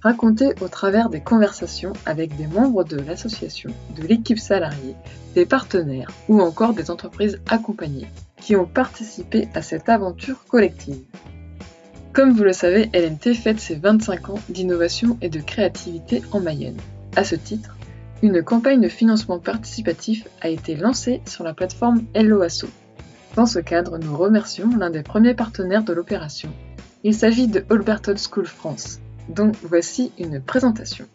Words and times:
raconté 0.00 0.54
au 0.60 0.68
travers 0.68 1.08
des 1.08 1.20
conversations 1.20 1.92
avec 2.06 2.36
des 2.36 2.46
membres 2.46 2.84
de 2.84 2.96
l'association, 2.98 3.70
de 3.96 4.06
l'équipe 4.06 4.38
salariée, 4.38 4.94
des 5.34 5.46
partenaires 5.46 6.10
ou 6.28 6.40
encore 6.40 6.74
des 6.74 6.90
entreprises 6.90 7.40
accompagnées 7.48 8.08
qui 8.40 8.56
ont 8.56 8.66
participé 8.66 9.48
à 9.54 9.62
cette 9.62 9.88
aventure 9.88 10.44
collective. 10.46 11.02
Comme 12.12 12.32
vous 12.32 12.44
le 12.44 12.52
savez, 12.52 12.90
LMT 12.94 13.34
fête 13.34 13.60
ses 13.60 13.76
25 13.76 14.30
ans 14.30 14.40
d'innovation 14.48 15.18
et 15.20 15.28
de 15.28 15.40
créativité 15.40 16.22
en 16.32 16.40
Mayenne. 16.40 16.78
À 17.16 17.24
ce 17.24 17.34
titre, 17.34 17.76
une 18.22 18.42
campagne 18.42 18.80
de 18.80 18.88
financement 18.88 19.38
participatif 19.38 20.26
a 20.40 20.48
été 20.48 20.74
lancée 20.74 21.20
sur 21.26 21.44
la 21.44 21.54
plateforme 21.54 22.04
LOASO. 22.14 22.68
Dans 23.36 23.46
ce 23.46 23.60
cadre, 23.60 23.98
nous 23.98 24.16
remercions 24.16 24.70
l'un 24.76 24.90
des 24.90 25.02
premiers 25.02 25.34
partenaires 25.34 25.84
de 25.84 25.92
l'opération. 25.92 26.50
Il 27.04 27.14
s'agit 27.14 27.46
de 27.46 27.64
Holberton 27.70 28.16
School 28.16 28.46
France, 28.46 28.98
dont 29.28 29.52
voici 29.62 30.12
une 30.18 30.40
présentation. 30.40 31.06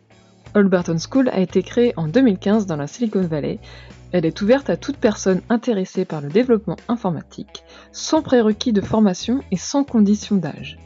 Holberton 0.56 0.98
School 0.98 1.30
a 1.30 1.40
été 1.40 1.64
créée 1.64 1.94
en 1.98 2.08
2015 2.08 2.66
dans 2.66 2.76
la 2.76 2.88
Silicon 2.88 3.22
Valley. 3.22 3.60
Elle 4.12 4.26
est 4.26 4.42
ouverte 4.42 4.70
à 4.70 4.78
toute 4.78 4.98
personne 4.98 5.42
intéressée 5.50 6.06
par 6.06 6.22
le 6.22 6.30
développement 6.30 6.78
informatique, 6.88 7.64
sans 7.92 8.22
prérequis 8.22 8.74
de 8.74 8.82
formation 8.82 9.42
et 9.52 9.58
sans 9.58 9.84
condition 9.84 10.36
d'âge. 10.36 10.78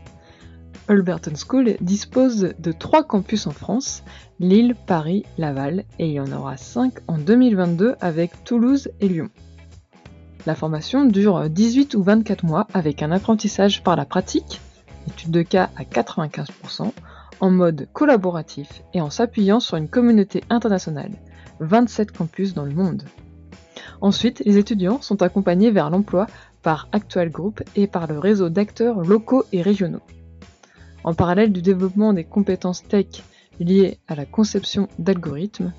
Holberton 0.89 1.33
School 1.36 1.75
dispose 1.81 2.53
de 2.58 2.72
trois 2.72 3.03
campus 3.03 3.45
en 3.45 3.52
France, 3.52 4.03
Lille, 4.39 4.75
Paris, 4.86 5.25
Laval, 5.38 5.83
et 6.00 6.08
il 6.08 6.14
y 6.14 6.20
en 6.22 6.31
aura 6.31 6.55
cinq 6.55 6.94
en 7.08 7.17
2022 7.17 7.95
avec 8.00 8.45
Toulouse 8.45 8.89
et 9.02 9.09
Lyon. 9.09 9.30
La 10.45 10.55
formation 10.55 11.03
dure 11.03 11.50
18 11.50 11.95
ou 11.95 12.03
24 12.03 12.45
mois 12.45 12.67
avec 12.73 13.03
un 13.03 13.11
apprentissage 13.11 13.83
par 13.83 13.98
la 13.98 14.05
pratique, 14.05 14.61
étude 15.09 15.31
de 15.31 15.42
cas 15.42 15.70
à 15.75 15.83
95%, 15.83 16.94
en 17.39 17.52
mode 17.52 17.88
collaboratif 17.93 18.81
et 18.93 19.02
en 19.02 19.09
s'appuyant 19.09 19.59
sur 19.59 19.77
une 19.77 19.89
communauté 19.89 20.43
internationale, 20.49 21.11
27 21.59 22.11
campus 22.11 22.53
dans 22.53 22.66
le 22.66 22.73
monde. 22.73 23.03
Ensuite, 24.02 24.41
les 24.45 24.57
étudiants 24.57 25.02
sont 25.02 25.21
accompagnés 25.21 25.71
vers 25.71 25.89
l'emploi 25.89 26.27
par 26.61 26.88
Actual 26.91 27.30
Group 27.30 27.61
et 27.75 27.88
par 27.88 28.08
le 28.08 28.19
réseau 28.19 28.49
d'acteurs 28.49 29.02
locaux 29.02 29.45
et 29.52 29.61
régionaux. 29.61 30.02
En 31.03 31.13
parallèle 31.13 31.53
du 31.53 31.61
développement 31.61 32.13
des 32.13 32.23
compétences 32.23 32.83
tech 32.83 33.23
liées 33.59 33.99
à 34.08 34.15
la 34.15 34.25
conception 34.25 34.88
d'algorithmes, 34.99 35.73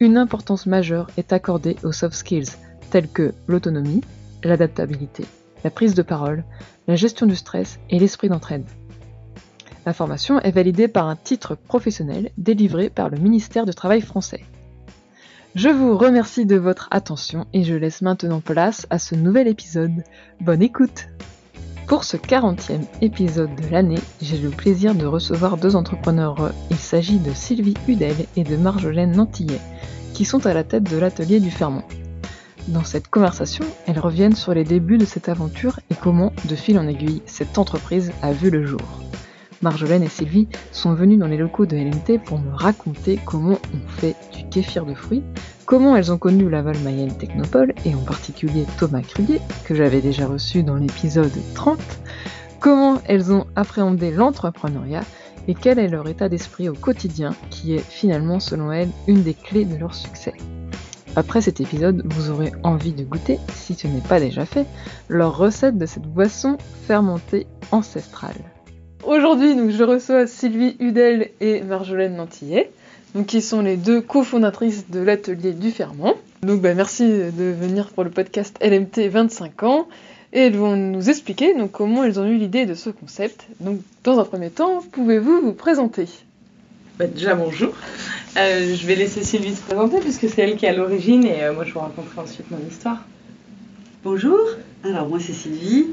une 0.00 0.16
importance 0.16 0.66
majeure 0.66 1.08
est 1.16 1.32
accordée 1.32 1.76
aux 1.82 1.92
soft 1.92 2.16
skills 2.16 2.56
tels 2.90 3.08
que 3.08 3.32
l'autonomie, 3.46 4.02
l'adaptabilité, 4.42 5.24
la 5.64 5.70
prise 5.70 5.94
de 5.94 6.02
parole, 6.02 6.44
la 6.86 6.96
gestion 6.96 7.26
du 7.26 7.34
stress 7.34 7.78
et 7.90 7.98
l'esprit 7.98 8.28
d'entraide. 8.28 8.66
La 9.86 9.92
formation 9.92 10.40
est 10.40 10.50
validée 10.50 10.88
par 10.88 11.08
un 11.08 11.16
titre 11.16 11.54
professionnel 11.54 12.30
délivré 12.38 12.88
par 12.88 13.10
le 13.10 13.18
ministère 13.18 13.66
du 13.66 13.74
Travail 13.74 14.00
français. 14.00 14.44
Je 15.54 15.68
vous 15.68 15.96
remercie 15.98 16.46
de 16.46 16.56
votre 16.56 16.88
attention 16.90 17.46
et 17.52 17.64
je 17.64 17.74
laisse 17.74 18.00
maintenant 18.00 18.40
place 18.40 18.86
à 18.88 18.98
ce 18.98 19.14
nouvel 19.14 19.46
épisode. 19.46 20.02
Bonne 20.40 20.62
écoute 20.62 21.08
Pour 21.86 22.04
ce 22.04 22.16
40e 22.16 22.86
épisode 23.02 23.54
de 23.54 23.68
l'année, 23.70 24.00
j'ai 24.22 24.38
le 24.38 24.48
plaisir 24.48 24.94
de 24.94 25.04
recevoir 25.04 25.58
deux 25.58 25.76
entrepreneurs. 25.76 26.52
Il 26.70 26.78
s'agit 26.78 27.18
de 27.18 27.32
Sylvie 27.32 27.76
Hudel 27.86 28.16
et 28.36 28.42
de 28.42 28.56
Marjolaine 28.56 29.12
Nantillet, 29.12 29.60
qui 30.14 30.24
sont 30.24 30.46
à 30.46 30.54
la 30.54 30.64
tête 30.64 30.90
de 30.90 30.96
l'atelier 30.96 31.40
du 31.40 31.50
Fermont. 31.50 31.84
Dans 32.68 32.84
cette 32.84 33.08
conversation, 33.08 33.66
elles 33.86 33.98
reviennent 33.98 34.34
sur 34.34 34.54
les 34.54 34.64
débuts 34.64 34.96
de 34.96 35.04
cette 35.04 35.28
aventure 35.28 35.78
et 35.90 35.94
comment, 35.94 36.32
de 36.48 36.56
fil 36.56 36.78
en 36.78 36.88
aiguille, 36.88 37.20
cette 37.26 37.58
entreprise 37.58 38.12
a 38.22 38.32
vu 38.32 38.48
le 38.48 38.64
jour. 38.64 38.80
Marjolaine 39.64 40.02
et 40.02 40.10
Sylvie 40.10 40.46
sont 40.72 40.92
venues 40.92 41.16
dans 41.16 41.26
les 41.26 41.38
locaux 41.38 41.64
de 41.64 41.74
LMT 41.74 42.22
pour 42.22 42.38
me 42.38 42.54
raconter 42.54 43.18
comment 43.24 43.58
on 43.72 43.88
fait 43.88 44.14
du 44.36 44.46
kéfir 44.50 44.84
de 44.84 44.92
fruits, 44.92 45.22
comment 45.64 45.96
elles 45.96 46.12
ont 46.12 46.18
connu 46.18 46.50
Laval 46.50 46.76
Mayenne 46.80 47.16
Technopole 47.16 47.72
et 47.86 47.94
en 47.94 48.04
particulier 48.04 48.66
Thomas 48.78 49.00
Crudier, 49.00 49.40
que 49.64 49.74
j'avais 49.74 50.02
déjà 50.02 50.26
reçu 50.26 50.62
dans 50.62 50.74
l'épisode 50.74 51.32
30, 51.54 51.78
comment 52.60 53.00
elles 53.06 53.32
ont 53.32 53.46
appréhendé 53.56 54.10
l'entrepreneuriat 54.10 55.02
et 55.48 55.54
quel 55.54 55.78
est 55.78 55.88
leur 55.88 56.06
état 56.08 56.28
d'esprit 56.28 56.68
au 56.68 56.74
quotidien 56.74 57.34
qui 57.48 57.74
est 57.74 57.78
finalement 57.78 58.40
selon 58.40 58.70
elles 58.70 58.90
une 59.08 59.22
des 59.22 59.34
clés 59.34 59.64
de 59.64 59.76
leur 59.76 59.94
succès. 59.94 60.34
Après 61.16 61.40
cet 61.40 61.62
épisode, 61.62 62.02
vous 62.04 62.28
aurez 62.28 62.52
envie 62.64 62.92
de 62.92 63.04
goûter, 63.04 63.38
si 63.54 63.72
ce 63.72 63.86
n'est 63.86 64.02
pas 64.02 64.20
déjà 64.20 64.44
fait, 64.44 64.66
leur 65.08 65.38
recette 65.38 65.78
de 65.78 65.86
cette 65.86 66.02
boisson 66.02 66.58
fermentée 66.86 67.46
ancestrale. 67.72 68.34
Aujourd'hui, 69.06 69.54
je 69.70 69.82
reçois 69.82 70.26
Sylvie 70.26 70.76
Hudel 70.80 71.30
et 71.40 71.60
Marjolaine 71.60 72.16
Nantillet, 72.16 72.70
donc, 73.14 73.26
qui 73.26 73.42
sont 73.42 73.60
les 73.60 73.76
deux 73.76 74.00
cofondatrices 74.00 74.88
de 74.88 75.00
l'atelier 75.00 75.52
du 75.52 75.70
Ferment. 75.70 76.14
Donc, 76.42 76.62
bah, 76.62 76.72
merci 76.72 77.04
de 77.04 77.52
venir 77.52 77.88
pour 77.88 78.02
le 78.02 78.10
podcast 78.10 78.56
LMT 78.62 79.08
25 79.10 79.62
ans. 79.64 79.88
Et 80.32 80.46
elles 80.46 80.56
vont 80.56 80.74
nous 80.74 81.10
expliquer 81.10 81.54
donc, 81.54 81.70
comment 81.70 82.02
elles 82.02 82.18
ont 82.18 82.26
eu 82.26 82.36
l'idée 82.38 82.64
de 82.64 82.74
ce 82.74 82.88
concept. 82.88 83.46
Donc, 83.60 83.80
dans 84.04 84.18
un 84.18 84.24
premier 84.24 84.50
temps, 84.50 84.82
pouvez-vous 84.92 85.42
vous 85.42 85.52
présenter? 85.52 86.06
Bah, 86.98 87.06
Déjà, 87.06 87.34
bonjour. 87.34 87.74
Euh, 88.38 88.74
je 88.74 88.86
vais 88.86 88.96
laisser 88.96 89.22
Sylvie 89.22 89.54
se 89.54 89.62
présenter 89.62 90.00
puisque 90.00 90.28
c'est 90.30 90.42
elle 90.42 90.56
qui 90.56 90.64
est 90.64 90.70
à 90.70 90.72
l'origine 90.72 91.24
et 91.24 91.44
euh, 91.44 91.52
moi, 91.52 91.64
je 91.64 91.74
vous 91.74 91.80
raconterai 91.80 92.20
ensuite 92.20 92.50
mon 92.50 92.58
histoire. 92.68 93.04
Bonjour, 94.04 94.38
alors 94.84 95.08
moi 95.08 95.18
c'est 95.18 95.32
Sylvie 95.32 95.86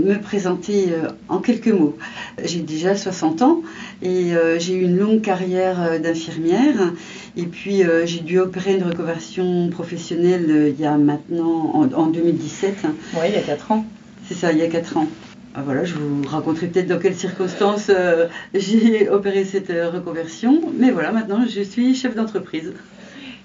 me 0.00 0.14
présenter 0.20 0.92
euh, 0.92 1.08
en 1.28 1.38
quelques 1.40 1.66
mots. 1.66 1.98
J'ai 2.44 2.60
déjà 2.60 2.94
60 2.94 3.42
ans 3.42 3.62
et 4.00 4.32
euh, 4.32 4.60
j'ai 4.60 4.74
eu 4.74 4.82
une 4.82 4.96
longue 4.96 5.22
carrière 5.22 5.82
euh, 5.82 5.98
d'infirmière. 5.98 6.92
Et 7.36 7.46
puis 7.46 7.82
j'ai 8.04 8.20
dû 8.20 8.38
opérer 8.38 8.76
une 8.76 8.84
reconversion 8.84 9.70
professionnelle 9.70 10.72
il 10.72 10.80
y 10.80 10.86
a 10.86 10.96
maintenant, 10.96 11.72
en, 11.74 12.06
2017. 12.06 12.76
Oui, 13.14 13.20
il 13.26 13.34
y 13.34 13.38
a 13.38 13.42
4 13.42 13.72
ans. 13.72 13.84
C'est 14.28 14.34
ça, 14.34 14.52
il 14.52 14.58
y 14.58 14.62
a 14.62 14.68
4 14.68 14.96
ans. 14.96 15.08
Ah, 15.56 15.62
voilà, 15.64 15.82
je 15.82 15.94
vous 15.94 16.22
raconterai 16.28 16.68
peut-être 16.68 16.86
dans 16.86 17.00
quelles 17.00 17.16
circonstances 17.16 17.90
j'ai 18.54 19.08
opéré 19.08 19.44
cette 19.44 19.70
reconversion. 19.70 20.60
Mais 20.78 20.92
voilà, 20.92 21.10
maintenant 21.10 21.44
je 21.48 21.62
suis 21.62 21.96
chef 21.96 22.14
d'entreprise. 22.14 22.72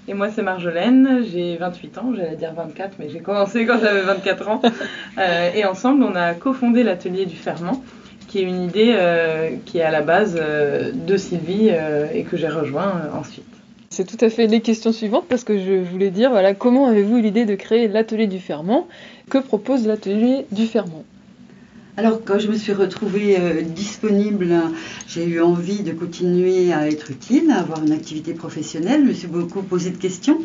Et 0.06 0.12
moi, 0.12 0.28
c'est 0.30 0.42
Marjolaine, 0.42 1.24
j'ai 1.32 1.56
28 1.56 1.98
ans, 1.98 2.12
j'allais 2.14 2.36
dire 2.36 2.52
24, 2.54 2.96
mais 2.98 3.08
j'ai 3.08 3.20
commencé 3.20 3.64
quand 3.64 3.78
j'avais 3.80 4.02
24 4.02 4.48
ans. 4.48 4.62
Euh, 5.16 5.52
et 5.54 5.64
ensemble, 5.64 6.02
on 6.02 6.16
a 6.16 6.34
cofondé 6.34 6.82
l'atelier 6.82 7.24
du 7.24 7.36
ferment, 7.36 7.84
qui 8.26 8.40
est 8.40 8.42
une 8.42 8.62
idée 8.62 8.92
euh, 8.96 9.50
qui 9.64 9.78
est 9.78 9.82
à 9.82 9.92
la 9.92 10.02
base 10.02 10.36
euh, 10.36 10.90
de 10.92 11.16
Sylvie 11.16 11.70
et 12.12 12.24
que 12.24 12.36
j'ai 12.36 12.48
rejoint 12.48 13.10
ensuite. 13.16 13.44
C'est 13.90 14.04
tout 14.04 14.22
à 14.24 14.28
fait 14.28 14.48
les 14.48 14.60
questions 14.60 14.90
suivantes 14.90 15.26
parce 15.28 15.44
que 15.44 15.56
je 15.56 15.88
voulais 15.88 16.10
dire, 16.10 16.30
voilà, 16.30 16.52
comment 16.52 16.88
avez-vous 16.88 17.18
eu 17.18 17.22
l'idée 17.22 17.44
de 17.44 17.54
créer 17.54 17.86
l'atelier 17.86 18.26
du 18.26 18.40
ferment? 18.40 18.88
Que 19.30 19.38
propose 19.38 19.86
l'atelier 19.86 20.46
du 20.50 20.66
ferment? 20.66 21.04
Alors 21.96 22.20
quand 22.24 22.40
je 22.40 22.48
me 22.48 22.56
suis 22.56 22.72
retrouvée 22.72 23.36
euh, 23.38 23.62
disponible, 23.62 24.52
j'ai 25.06 25.24
eu 25.24 25.40
envie 25.40 25.82
de 25.82 25.92
continuer 25.92 26.72
à 26.72 26.88
être 26.88 27.12
utile, 27.12 27.52
à 27.52 27.60
avoir 27.60 27.84
une 27.84 27.92
activité 27.92 28.34
professionnelle. 28.34 29.02
Je 29.04 29.08
me 29.08 29.12
suis 29.12 29.28
beaucoup 29.28 29.62
posé 29.62 29.90
de 29.90 29.96
questions. 29.96 30.38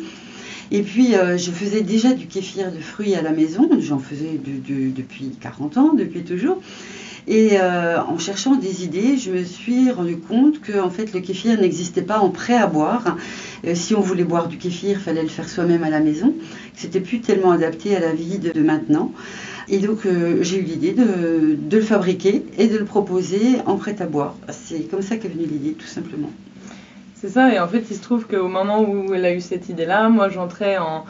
Et 0.70 0.82
puis 0.82 1.16
euh, 1.16 1.36
je 1.36 1.50
faisais 1.50 1.80
déjà 1.80 2.12
du 2.12 2.26
kéfir 2.26 2.70
de 2.70 2.78
fruits 2.78 3.16
à 3.16 3.22
la 3.22 3.32
maison. 3.32 3.68
J'en 3.80 3.98
faisais 3.98 4.40
depuis 4.44 5.32
40 5.40 5.76
ans, 5.76 5.92
depuis 5.92 6.22
toujours. 6.22 6.58
Et 7.26 7.60
euh, 7.60 8.00
en 8.00 8.18
cherchant 8.18 8.54
des 8.54 8.84
idées, 8.84 9.16
je 9.16 9.32
me 9.32 9.42
suis 9.42 9.90
rendu 9.90 10.18
compte 10.18 10.60
que 10.60 10.78
en 10.78 10.90
fait 10.90 11.12
le 11.12 11.18
kéfir 11.18 11.60
n'existait 11.60 12.02
pas 12.02 12.20
en 12.20 12.30
prêt 12.30 12.56
à 12.56 12.68
boire. 12.68 13.16
si 13.74 13.96
on 13.96 14.00
voulait 14.00 14.24
boire 14.24 14.46
du 14.46 14.56
kéfir, 14.56 14.98
il 14.98 15.02
fallait 15.02 15.22
le 15.22 15.28
faire 15.28 15.48
soi-même 15.48 15.82
à 15.82 15.90
la 15.90 16.00
maison. 16.00 16.32
C'était 16.76 17.00
plus 17.00 17.20
tellement 17.20 17.50
adapté 17.50 17.96
à 17.96 18.00
la 18.00 18.12
vie 18.12 18.38
de 18.38 18.60
maintenant. 18.60 19.12
Et 19.72 19.78
donc 19.78 20.04
euh, 20.04 20.42
j'ai 20.42 20.58
eu 20.58 20.62
l'idée 20.62 20.92
de, 20.92 21.56
le 21.70 21.80
fabriquer 21.80 22.44
et 22.58 22.66
de 22.66 22.76
le 22.76 22.84
proposer 22.84 23.60
en 23.66 23.76
prêt 23.76 23.94
à 24.00 24.06
boire. 24.06 24.34
C'est 24.48 24.90
comme 24.90 25.00
ça 25.00 25.16
qu'est 25.16 25.28
venue 25.28 25.46
l'idée, 25.46 25.74
tout 25.74 25.86
simplement. 25.86 26.30
C'est 27.14 27.28
ça, 27.28 27.54
et 27.54 27.60
en 27.60 27.68
fait 27.68 27.84
il 27.88 27.96
se 27.96 28.02
trouve 28.02 28.26
qu'au 28.26 28.48
moment 28.48 28.82
où 28.82 29.14
elle 29.14 29.24
a 29.24 29.32
eu 29.32 29.40
cette 29.40 29.68
idée-là, 29.68 30.08
moi 30.08 30.28
j'entrais 30.28 30.78
en 30.78 31.04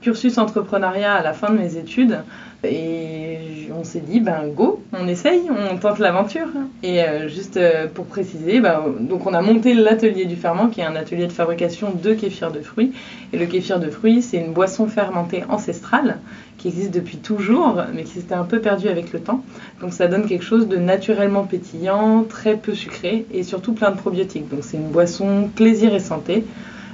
cursus 0.00 0.38
entrepreneuriat 0.38 1.14
à 1.14 1.22
la 1.22 1.32
fin 1.32 1.50
de 1.50 1.58
mes 1.58 1.76
études. 1.76 2.18
Et 2.64 3.68
on 3.78 3.84
s'est 3.84 4.00
dit, 4.00 4.20
ben 4.20 4.48
go, 4.48 4.82
on 4.92 5.06
essaye, 5.06 5.42
on 5.50 5.76
tente 5.76 5.98
l'aventure. 5.98 6.48
Et 6.82 7.02
euh, 7.02 7.28
juste 7.28 7.58
euh, 7.58 7.86
pour 7.92 8.06
préciser, 8.06 8.60
ben, 8.60 8.84
donc 9.00 9.26
on 9.26 9.34
a 9.34 9.42
monté 9.42 9.74
l'atelier 9.74 10.24
du 10.24 10.36
ferment, 10.36 10.68
qui 10.68 10.80
est 10.80 10.84
un 10.84 10.96
atelier 10.96 11.26
de 11.26 11.32
fabrication 11.32 11.92
de 11.92 12.14
kéfir 12.14 12.52
de 12.52 12.60
fruits. 12.60 12.92
Et 13.32 13.38
le 13.38 13.46
kéfir 13.46 13.80
de 13.80 13.90
fruits, 13.90 14.22
c'est 14.22 14.38
une 14.38 14.52
boisson 14.52 14.86
fermentée 14.86 15.44
ancestrale 15.48 16.18
qui 16.64 16.68
existe 16.68 16.94
depuis 16.94 17.18
toujours, 17.18 17.76
mais 17.94 18.04
qui 18.04 18.12
s'était 18.12 18.34
un 18.34 18.44
peu 18.44 18.58
perdu 18.58 18.88
avec 18.88 19.12
le 19.12 19.20
temps. 19.20 19.44
Donc 19.82 19.92
ça 19.92 20.06
donne 20.06 20.26
quelque 20.26 20.44
chose 20.44 20.66
de 20.66 20.78
naturellement 20.78 21.44
pétillant, 21.44 22.24
très 22.26 22.56
peu 22.56 22.72
sucré 22.72 23.26
et 23.30 23.42
surtout 23.42 23.74
plein 23.74 23.90
de 23.90 23.98
probiotiques. 23.98 24.48
Donc 24.48 24.60
c'est 24.62 24.78
une 24.78 24.88
boisson 24.88 25.50
plaisir 25.54 25.94
et 25.94 26.00
santé. 26.00 26.42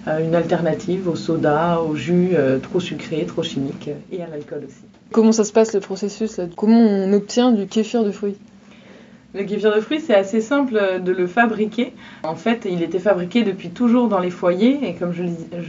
Euh, 0.09 0.25
une 0.25 0.35
alternative 0.35 1.09
au 1.09 1.15
soda, 1.15 1.81
au 1.83 1.95
jus 1.95 2.31
trop 2.65 2.81
sucré, 2.81 3.25
trop 3.27 3.45
chimique 3.45 3.91
et 4.11 4.23
à 4.23 4.27
l'alcool 4.27 4.65
aussi. 4.67 4.83
Comment 5.13 5.31
ça 5.31 5.45
se 5.45 5.53
passe 5.53 5.73
le 5.73 5.79
processus 5.79 6.41
Comment 6.57 6.81
on 6.81 7.13
obtient 7.13 7.53
du 7.53 7.69
kéfir 7.69 8.03
de 8.03 8.11
fruits? 8.11 8.39
Le 9.35 9.45
kéfir 9.45 9.73
de 9.73 9.81
fruits, 9.81 10.01
c'est 10.01 10.17
assez 10.17 10.41
simple 10.41 11.01
de 11.05 11.13
le 11.13 11.29
fabriquer. 11.29 11.93
En 12.25 12.35
fait, 12.35 12.67
il 12.69 12.83
était 12.83 12.99
fabriqué 12.99 13.45
depuis 13.45 13.71
toujours 13.71 14.09
dans 14.09 14.19
les 14.19 14.31
foyers 14.31 14.81
et 14.83 14.95
comme 14.95 15.13
je, 15.13 15.23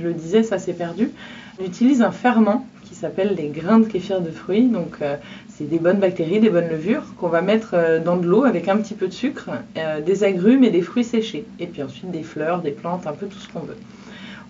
le 0.04 0.14
disais, 0.14 0.42
ça 0.42 0.58
s'est 0.58 0.74
perdu. 0.74 1.12
On 1.60 1.66
utilise 1.66 2.02
un 2.02 2.12
ferment 2.12 2.66
qui 2.84 2.96
s'appelle 2.96 3.36
les 3.36 3.48
grains 3.50 3.80
de 3.80 3.86
kéfir 3.86 4.22
de 4.22 4.32
fruits. 4.32 4.68
Donc, 4.68 4.96
euh, 5.02 5.18
c'est 5.50 5.70
des 5.70 5.80
bonnes 5.80 6.00
bactéries, 6.00 6.40
des 6.40 6.50
bonnes 6.50 6.70
levures 6.70 7.04
qu'on 7.18 7.28
va 7.28 7.42
mettre 7.42 7.72
euh, 7.74 8.00
dans 8.00 8.16
de 8.16 8.26
l'eau 8.26 8.46
avec 8.46 8.68
un 8.68 8.78
petit 8.78 8.94
peu 8.94 9.08
de 9.08 9.14
sucre, 9.14 9.50
euh, 9.78 10.02
des 10.02 10.24
agrumes 10.24 10.64
et 10.64 10.70
des 10.70 10.82
fruits 10.82 11.04
séchés. 11.04 11.46
Et 11.60 11.68
puis 11.68 11.84
ensuite 11.84 12.10
des 12.12 12.24
fleurs, 12.24 12.62
des 12.62 12.72
plantes, 12.72 13.08
un 13.08 13.14
peu 13.14 13.28
tout 13.28 13.38
ce 13.38 13.50
qu'on 13.50 13.60
veut. 13.60 13.78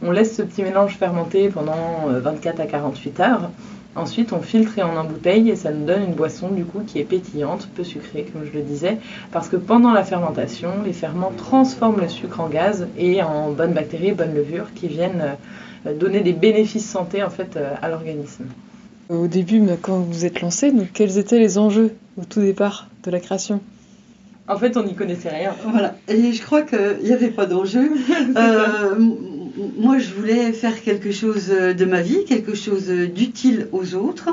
On 0.04 0.12
laisse 0.12 0.36
ce 0.36 0.42
petit 0.42 0.64
mélange 0.64 0.96
fermenter 0.96 1.50
pendant 1.50 2.08
24 2.08 2.60
à 2.60 2.66
48 2.66 3.20
heures. 3.20 3.52
Ensuite, 3.96 4.34
on 4.34 4.42
filtre 4.42 4.80
et 4.80 4.84
on 4.84 4.98
embouteille 4.98 5.50
et 5.50 5.56
ça 5.56 5.72
nous 5.72 5.86
donne 5.86 6.04
une 6.04 6.14
boisson 6.14 6.48
du 6.48 6.66
coup 6.66 6.80
qui 6.88 7.00
est 7.00 7.04
pétillante, 7.04 7.68
peu 7.76 7.84
sucrée 7.84 8.26
comme 8.32 8.44
je 8.46 8.58
le 8.58 8.64
disais, 8.64 8.98
parce 9.32 9.48
que 9.48 9.58
pendant 9.58 9.92
la 9.92 10.04
fermentation, 10.04 10.70
les 10.86 10.94
ferments 10.94 11.34
transforment 11.38 12.00
le 12.02 12.08
sucre 12.08 12.40
en 12.40 12.48
gaz 12.48 12.88
et 12.98 13.22
en 13.22 13.52
bonnes 13.52 13.74
bactéries, 13.74 14.14
bonnes 14.14 14.34
levures 14.34 14.74
qui 14.74 14.88
viennent 14.88 15.36
donner 15.86 16.22
des 16.22 16.34
bénéfices 16.34 16.90
santé 16.90 17.24
en 17.24 17.30
fait 17.30 17.58
euh, 17.58 17.74
à 17.82 17.90
l'organisme. 17.90 18.46
Au 19.10 19.28
début, 19.28 19.62
quand 19.82 20.00
vous 20.00 20.26
êtes 20.26 20.42
lancé, 20.42 20.72
quels 20.94 21.18
étaient 21.18 21.40
les 21.40 21.58
enjeux 21.58 21.94
au 22.18 22.24
tout 22.24 22.42
départ 22.42 22.88
de 23.04 23.12
la 23.12 23.20
création? 23.20 23.60
En 24.48 24.58
fait, 24.58 24.78
on 24.78 24.84
n'y 24.84 24.96
connaissait 24.96 25.30
rien. 25.30 25.54
Voilà. 25.66 25.96
Et 26.08 26.34
je 26.34 26.42
crois 26.42 26.62
qu'il 26.62 27.00
n'y 27.04 27.12
avait 27.12 27.30
pas 27.30 27.46
d'enjeu. 27.46 27.92
Euh, 28.38 28.96
moi, 29.78 29.98
je 30.00 30.14
voulais 30.14 30.54
faire 30.54 30.82
quelque 30.82 31.12
chose 31.12 31.50
de 31.50 31.86
ma 31.86 32.02
vie, 32.02 32.24
quelque 32.26 32.56
chose 32.56 32.88
d'utile 32.88 33.68
aux 33.74 33.96
autres 33.96 34.30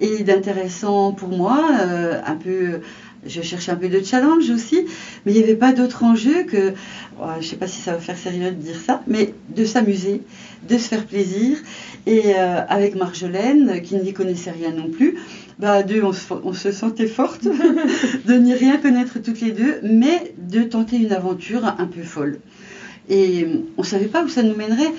et 0.00 0.22
d'intéressant 0.22 1.12
pour 1.12 1.30
moi, 1.30 1.64
euh, 1.80 2.20
un 2.26 2.36
peu. 2.36 2.80
Je 3.26 3.42
cherchais 3.42 3.72
un 3.72 3.76
peu 3.76 3.88
de 3.88 4.02
challenge 4.02 4.48
aussi, 4.50 4.86
mais 5.24 5.32
il 5.32 5.38
n'y 5.38 5.42
avait 5.42 5.56
pas 5.56 5.72
d'autre 5.72 6.04
enjeu 6.04 6.44
que, 6.44 6.72
je 7.20 7.36
ne 7.38 7.42
sais 7.42 7.56
pas 7.56 7.66
si 7.66 7.80
ça 7.80 7.92
va 7.92 7.98
faire 7.98 8.16
sérieux 8.16 8.50
de 8.50 8.56
dire 8.56 8.76
ça, 8.76 9.02
mais 9.06 9.34
de 9.48 9.64
s'amuser, 9.64 10.22
de 10.68 10.78
se 10.78 10.88
faire 10.88 11.04
plaisir. 11.04 11.56
Et 12.06 12.34
euh, 12.36 12.60
avec 12.68 12.94
Marjolaine, 12.94 13.82
qui 13.82 13.96
n'y 13.96 14.12
connaissait 14.12 14.52
rien 14.52 14.70
non 14.70 14.88
plus, 14.88 15.16
bah, 15.58 15.82
deux, 15.82 16.02
on 16.02 16.12
se, 16.12 16.32
on 16.44 16.52
se 16.52 16.70
sentait 16.70 17.08
forte 17.08 17.44
de 18.24 18.34
n'y 18.34 18.54
rien 18.54 18.78
connaître 18.78 19.18
toutes 19.18 19.40
les 19.40 19.50
deux, 19.50 19.80
mais 19.82 20.32
de 20.38 20.62
tenter 20.62 20.98
une 20.98 21.12
aventure 21.12 21.64
un 21.64 21.86
peu 21.86 22.02
folle. 22.02 22.38
Et 23.08 23.46
on 23.76 23.82
ne 23.82 23.86
savait 23.86 24.06
pas 24.06 24.22
où 24.22 24.28
ça 24.28 24.42
nous 24.42 24.54
mènerait. 24.54 24.92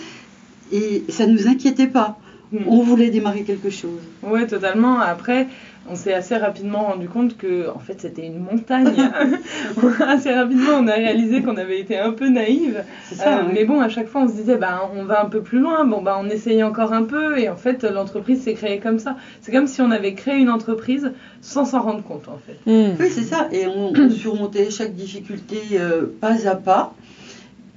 Et 0.72 1.04
ça 1.10 1.26
ne 1.26 1.34
nous 1.34 1.48
inquiétait 1.48 1.88
pas. 1.88 2.20
On 2.68 2.82
voulait 2.82 3.10
démarrer 3.10 3.44
quelque 3.44 3.70
chose. 3.70 4.00
Oui, 4.24 4.48
totalement. 4.48 5.00
Après, 5.00 5.48
on 5.90 5.96
s'est 5.96 6.14
assez 6.14 6.38
rapidement 6.38 6.84
rendu 6.84 7.08
compte 7.08 7.38
que 7.38 7.70
en 7.70 7.80
fait 7.80 8.00
c'était 8.00 8.26
une 8.26 8.40
montagne. 8.40 8.96
assez 10.08 10.32
rapidement 10.32 10.74
on 10.80 10.88
a 10.88 10.94
réalisé 10.94 11.42
qu'on 11.42 11.58
avait 11.58 11.80
été 11.80 11.98
un 11.98 12.12
peu 12.12 12.30
naïve. 12.30 12.84
Ça, 13.12 13.40
euh, 13.40 13.44
Mais 13.54 13.66
bon, 13.66 13.82
à 13.82 13.90
chaque 13.90 14.08
fois 14.08 14.22
on 14.22 14.28
se 14.28 14.34
disait 14.34 14.58
bah 14.58 14.90
on 14.96 15.04
va 15.04 15.24
un 15.24 15.30
peu 15.30 15.42
plus 15.42 15.60
loin, 15.60 15.86
bon 15.86 16.02
bah 16.02 16.18
on 16.22 16.30
essaye 16.30 16.64
encore 16.64 16.94
un 16.94 17.04
peu 17.04 17.40
et 17.40 17.50
en 17.50 17.56
fait 17.56 17.84
l'entreprise 17.84 18.42
s'est 18.42 18.54
créée 18.54 18.80
comme 18.80 19.00
ça. 19.00 19.16
C'est 19.42 19.52
comme 19.52 19.68
si 19.68 19.82
on 19.82 19.92
avait 19.92 20.14
créé 20.14 20.36
une 20.36 20.50
entreprise 20.50 21.12
sans 21.42 21.66
s'en 21.66 21.82
rendre 21.82 22.04
compte 22.04 22.28
en 22.28 22.40
fait. 22.46 22.70
Hmm. 22.70 22.96
Oui 23.00 23.10
c'est 23.10 23.24
ça 23.24 23.48
et 23.52 23.68
on, 23.68 23.94
surmontait 24.10 24.70
chaque 24.70 24.94
difficulté 24.94 25.58
euh, 25.74 26.06
pas 26.20 26.48
à 26.48 26.56
pas 26.56 26.94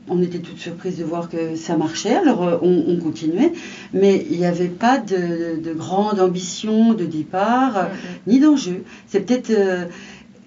on 0.08 0.20
était 0.22 0.38
toutes 0.38 0.58
surprises 0.58 0.98
de 0.98 1.04
voir 1.04 1.28
que 1.28 1.56
ça 1.56 1.76
marchait, 1.76 2.16
alors 2.16 2.42
euh, 2.42 2.58
on, 2.62 2.96
continuait, 2.96 3.52
mais 3.92 4.26
il 4.30 4.38
n'y 4.38 4.46
avait 4.46 4.68
pas 4.68 4.98
de, 4.98 5.72
grande 5.74 6.20
ambition 6.20 6.94
de 6.94 7.04
départ, 7.04 7.74
mm-hmm. 7.74 8.28
ni 8.28 8.40
d'enjeu. 8.40 8.84
C'est 9.06 9.20
peut-être. 9.20 9.50
Euh, 9.50 9.84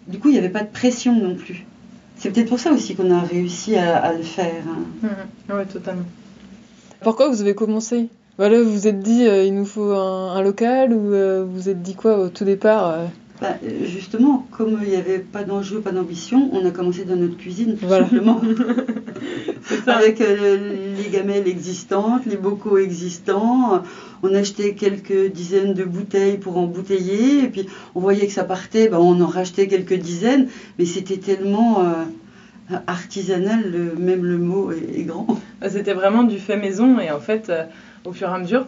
du 0.07 0.19
coup, 0.19 0.29
il 0.29 0.33
n'y 0.33 0.37
avait 0.37 0.49
pas 0.49 0.63
de 0.63 0.71
pression 0.71 1.15
non 1.15 1.35
plus. 1.35 1.65
C'est 2.17 2.31
peut-être 2.31 2.49
pour 2.49 2.59
ça 2.59 2.71
aussi 2.71 2.95
qu'on 2.95 3.11
a 3.11 3.21
réussi 3.21 3.75
à, 3.75 4.13
le 4.13 4.23
faire. 4.23 4.63
Hein. 4.67 5.07
Mm-hmm. 5.07 5.57
Oui, 5.57 5.65
totalement. 5.71 6.05
Pourquoi 7.01 7.29
vous 7.29 7.41
avez 7.41 7.55
commencé? 7.55 8.09
Voilà, 8.37 8.61
Vous 8.61 8.71
vous 8.71 8.87
êtes 8.87 8.99
dit, 8.99 9.25
euh, 9.25 9.45
il 9.45 9.55
nous 9.55 9.65
faut 9.65 9.91
un, 9.91 10.41
local, 10.41 10.93
ou 10.93 11.11
vous 11.11 11.51
vous 11.51 11.69
êtes 11.69 11.81
dit 11.81 11.95
quoi 11.95 12.19
au 12.19 12.29
tout 12.29 12.43
départ 12.43 13.07
bah, 13.41 13.57
justement, 13.83 14.47
comme 14.51 14.79
il 14.83 14.89
n'y 14.89 14.95
avait 14.95 15.19
pas 15.19 15.43
d'enjeu, 15.43 15.81
pas 15.81 15.91
d'ambition, 15.91 16.49
on 16.53 16.65
a 16.65 16.71
commencé 16.71 17.03
dans 17.03 17.17
notre 17.17 17.35
cuisine, 17.35 17.75
tout 17.75 17.89
simplement. 17.89 18.39
Avec 19.87 20.21
euh, 20.21 20.93
les 20.97 21.09
gamelles 21.09 21.47
existantes, 21.47 22.25
les 22.25 22.37
bocaux 22.37 22.77
existants. 22.77 23.83
On 24.23 24.33
achetait 24.33 24.73
quelques 24.73 25.31
dizaines 25.31 25.73
de 25.73 25.83
bouteilles 25.83 26.37
pour 26.37 26.57
embouteiller. 26.57 27.43
Et 27.43 27.47
puis, 27.47 27.67
on 27.95 27.99
voyait 27.99 28.27
que 28.27 28.33
ça 28.33 28.43
partait, 28.43 28.87
bah, 28.87 28.99
on 28.99 29.19
en 29.21 29.27
rachetait 29.27 29.67
quelques 29.67 29.95
dizaines. 29.95 30.47
Mais 30.77 30.85
c'était 30.85 31.17
tellement 31.17 31.81
euh, 31.81 32.75
artisanal, 32.87 33.93
même 33.97 34.23
le 34.23 34.37
mot 34.37 34.71
est, 34.71 35.03
grand. 35.03 35.27
Bah, 35.61 35.69
c'était 35.69 35.93
vraiment 35.93 36.23
du 36.23 36.39
fait 36.39 36.57
maison. 36.57 36.99
Et 36.99 37.11
en 37.11 37.19
fait, 37.19 37.49
euh, 37.49 37.63
au 38.05 38.13
fur 38.13 38.29
et 38.29 38.33
à 38.33 38.39
mesure, 38.39 38.67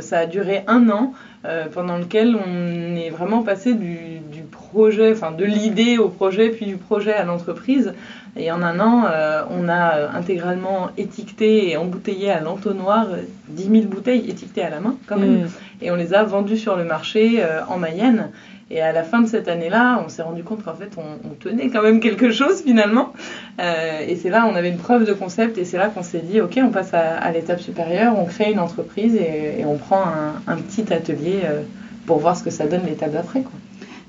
ça 0.00 0.18
a 0.18 0.26
duré 0.26 0.64
un 0.66 0.88
an. 0.90 1.14
Euh, 1.44 1.64
pendant 1.66 1.98
lequel 1.98 2.36
on 2.36 2.94
est 2.94 3.10
vraiment 3.10 3.42
passé 3.42 3.74
du, 3.74 4.20
projet, 4.52 5.10
enfin 5.10 5.32
de 5.32 5.44
l'idée 5.44 5.98
au 5.98 6.08
projet, 6.08 6.50
puis 6.50 6.66
du 6.66 6.76
projet 6.76 7.12
à 7.12 7.24
l'entreprise. 7.24 7.94
Et 8.36 8.52
en 8.52 8.62
un 8.62 8.78
an, 8.78 9.04
euh, 9.10 9.42
on 9.50 9.68
a 9.68 10.16
intégralement 10.16 10.90
étiqueté 10.96 11.70
et 11.70 11.76
embouteillé 11.76 12.30
à 12.30 12.40
l'entonnoir 12.40 13.08
10 13.48 13.62
000 13.64 13.84
bouteilles 13.86 14.30
étiquetées 14.30 14.62
à 14.62 14.70
la 14.70 14.80
main 14.80 14.94
quand 15.06 15.18
même. 15.18 15.42
Mm. 15.42 15.48
Et 15.82 15.90
on 15.90 15.96
les 15.96 16.14
a 16.14 16.22
vendues 16.22 16.56
sur 16.56 16.76
le 16.76 16.84
marché 16.84 17.42
euh, 17.42 17.60
en 17.68 17.76
Mayenne. 17.76 18.30
Et 18.72 18.80
à 18.80 18.90
la 18.92 19.02
fin 19.02 19.20
de 19.20 19.28
cette 19.28 19.48
année-là, 19.48 20.02
on 20.04 20.08
s'est 20.08 20.22
rendu 20.22 20.42
compte 20.42 20.64
qu'en 20.64 20.74
fait, 20.74 20.96
on, 20.96 21.34
tenait 21.34 21.68
quand 21.68 21.82
même 21.82 22.00
quelque 22.00 22.30
chose 22.30 22.62
finalement. 22.62 23.12
Euh, 23.60 24.00
et 24.08 24.16
c'est 24.16 24.30
là, 24.30 24.48
on 24.50 24.56
avait 24.56 24.70
une 24.70 24.78
preuve 24.78 25.04
de 25.04 25.12
concept 25.12 25.58
et 25.58 25.66
c'est 25.66 25.76
là 25.76 25.88
qu'on 25.88 26.02
s'est 26.02 26.20
dit, 26.20 26.40
ok, 26.40 26.58
on 26.62 26.70
passe 26.70 26.94
à, 26.94 27.30
l'étape 27.32 27.60
supérieure, 27.60 28.18
on 28.18 28.24
crée 28.24 28.50
une 28.50 28.60
entreprise 28.60 29.14
et, 29.14 29.62
on 29.66 29.76
prend 29.76 30.02
un, 30.46 30.56
petit 30.56 30.90
atelier 30.90 31.40
euh, 31.44 31.60
pour 32.06 32.18
voir 32.18 32.34
ce 32.34 32.42
que 32.42 32.50
ça 32.50 32.66
donne 32.66 32.86
l'étape 32.86 33.12
d'après. 33.12 33.42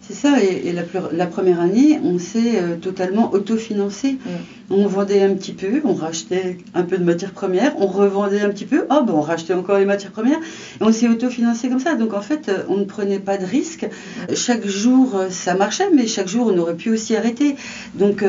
C'est 0.06 0.16
ça, 0.16 0.44
et, 0.44 0.74
la, 0.74 1.26
première 1.28 1.62
année, 1.62 1.98
on 2.04 2.20
s'est 2.20 2.58
euh, 2.58 2.76
totalement 2.76 3.32
autofinancé. 3.32 4.14
Mm. 4.14 4.30
On 4.72 4.86
vendait 4.88 5.22
un 5.24 5.34
petit 5.34 5.54
peu, 5.54 5.80
on 5.86 5.94
rachetait 5.94 6.58
un 6.74 6.84
peu 6.84 6.98
de 6.98 7.06
matières 7.06 7.32
premières, 7.32 7.74
on 7.80 7.88
revendait 7.88 8.42
un 8.42 8.50
petit 8.50 8.66
peu, 8.66 8.86
oh, 8.90 9.04
ben 9.06 9.14
on 9.14 9.22
rachetait 9.22 9.54
encore 9.54 9.78
les 9.78 9.86
matières 9.86 10.12
premières, 10.12 10.40
et 10.40 10.84
on 10.84 10.92
s'est 10.92 11.08
autofinancé 11.08 11.70
comme 11.70 11.80
ça. 11.80 11.96
Donc 11.96 12.14
en 12.14 12.20
fait, 12.20 12.50
euh, 12.50 12.64
on 12.68 12.78
ne 12.78 12.84
prenait 12.84 13.20
pas 13.20 13.38
de 13.38 13.46
risques. 13.46 13.88
Chaque 14.34 14.68
jour, 14.68 15.16
euh, 15.16 15.30
ça 15.30 15.56
marchait, 15.56 15.90
mais 15.96 16.06
chaque 16.06 16.28
jour, 16.28 16.52
on 16.54 16.58
aurait 16.58 16.76
pu 16.76 16.90
aussi 16.90 17.16
arrêter. 17.16 17.56
Donc 17.94 18.26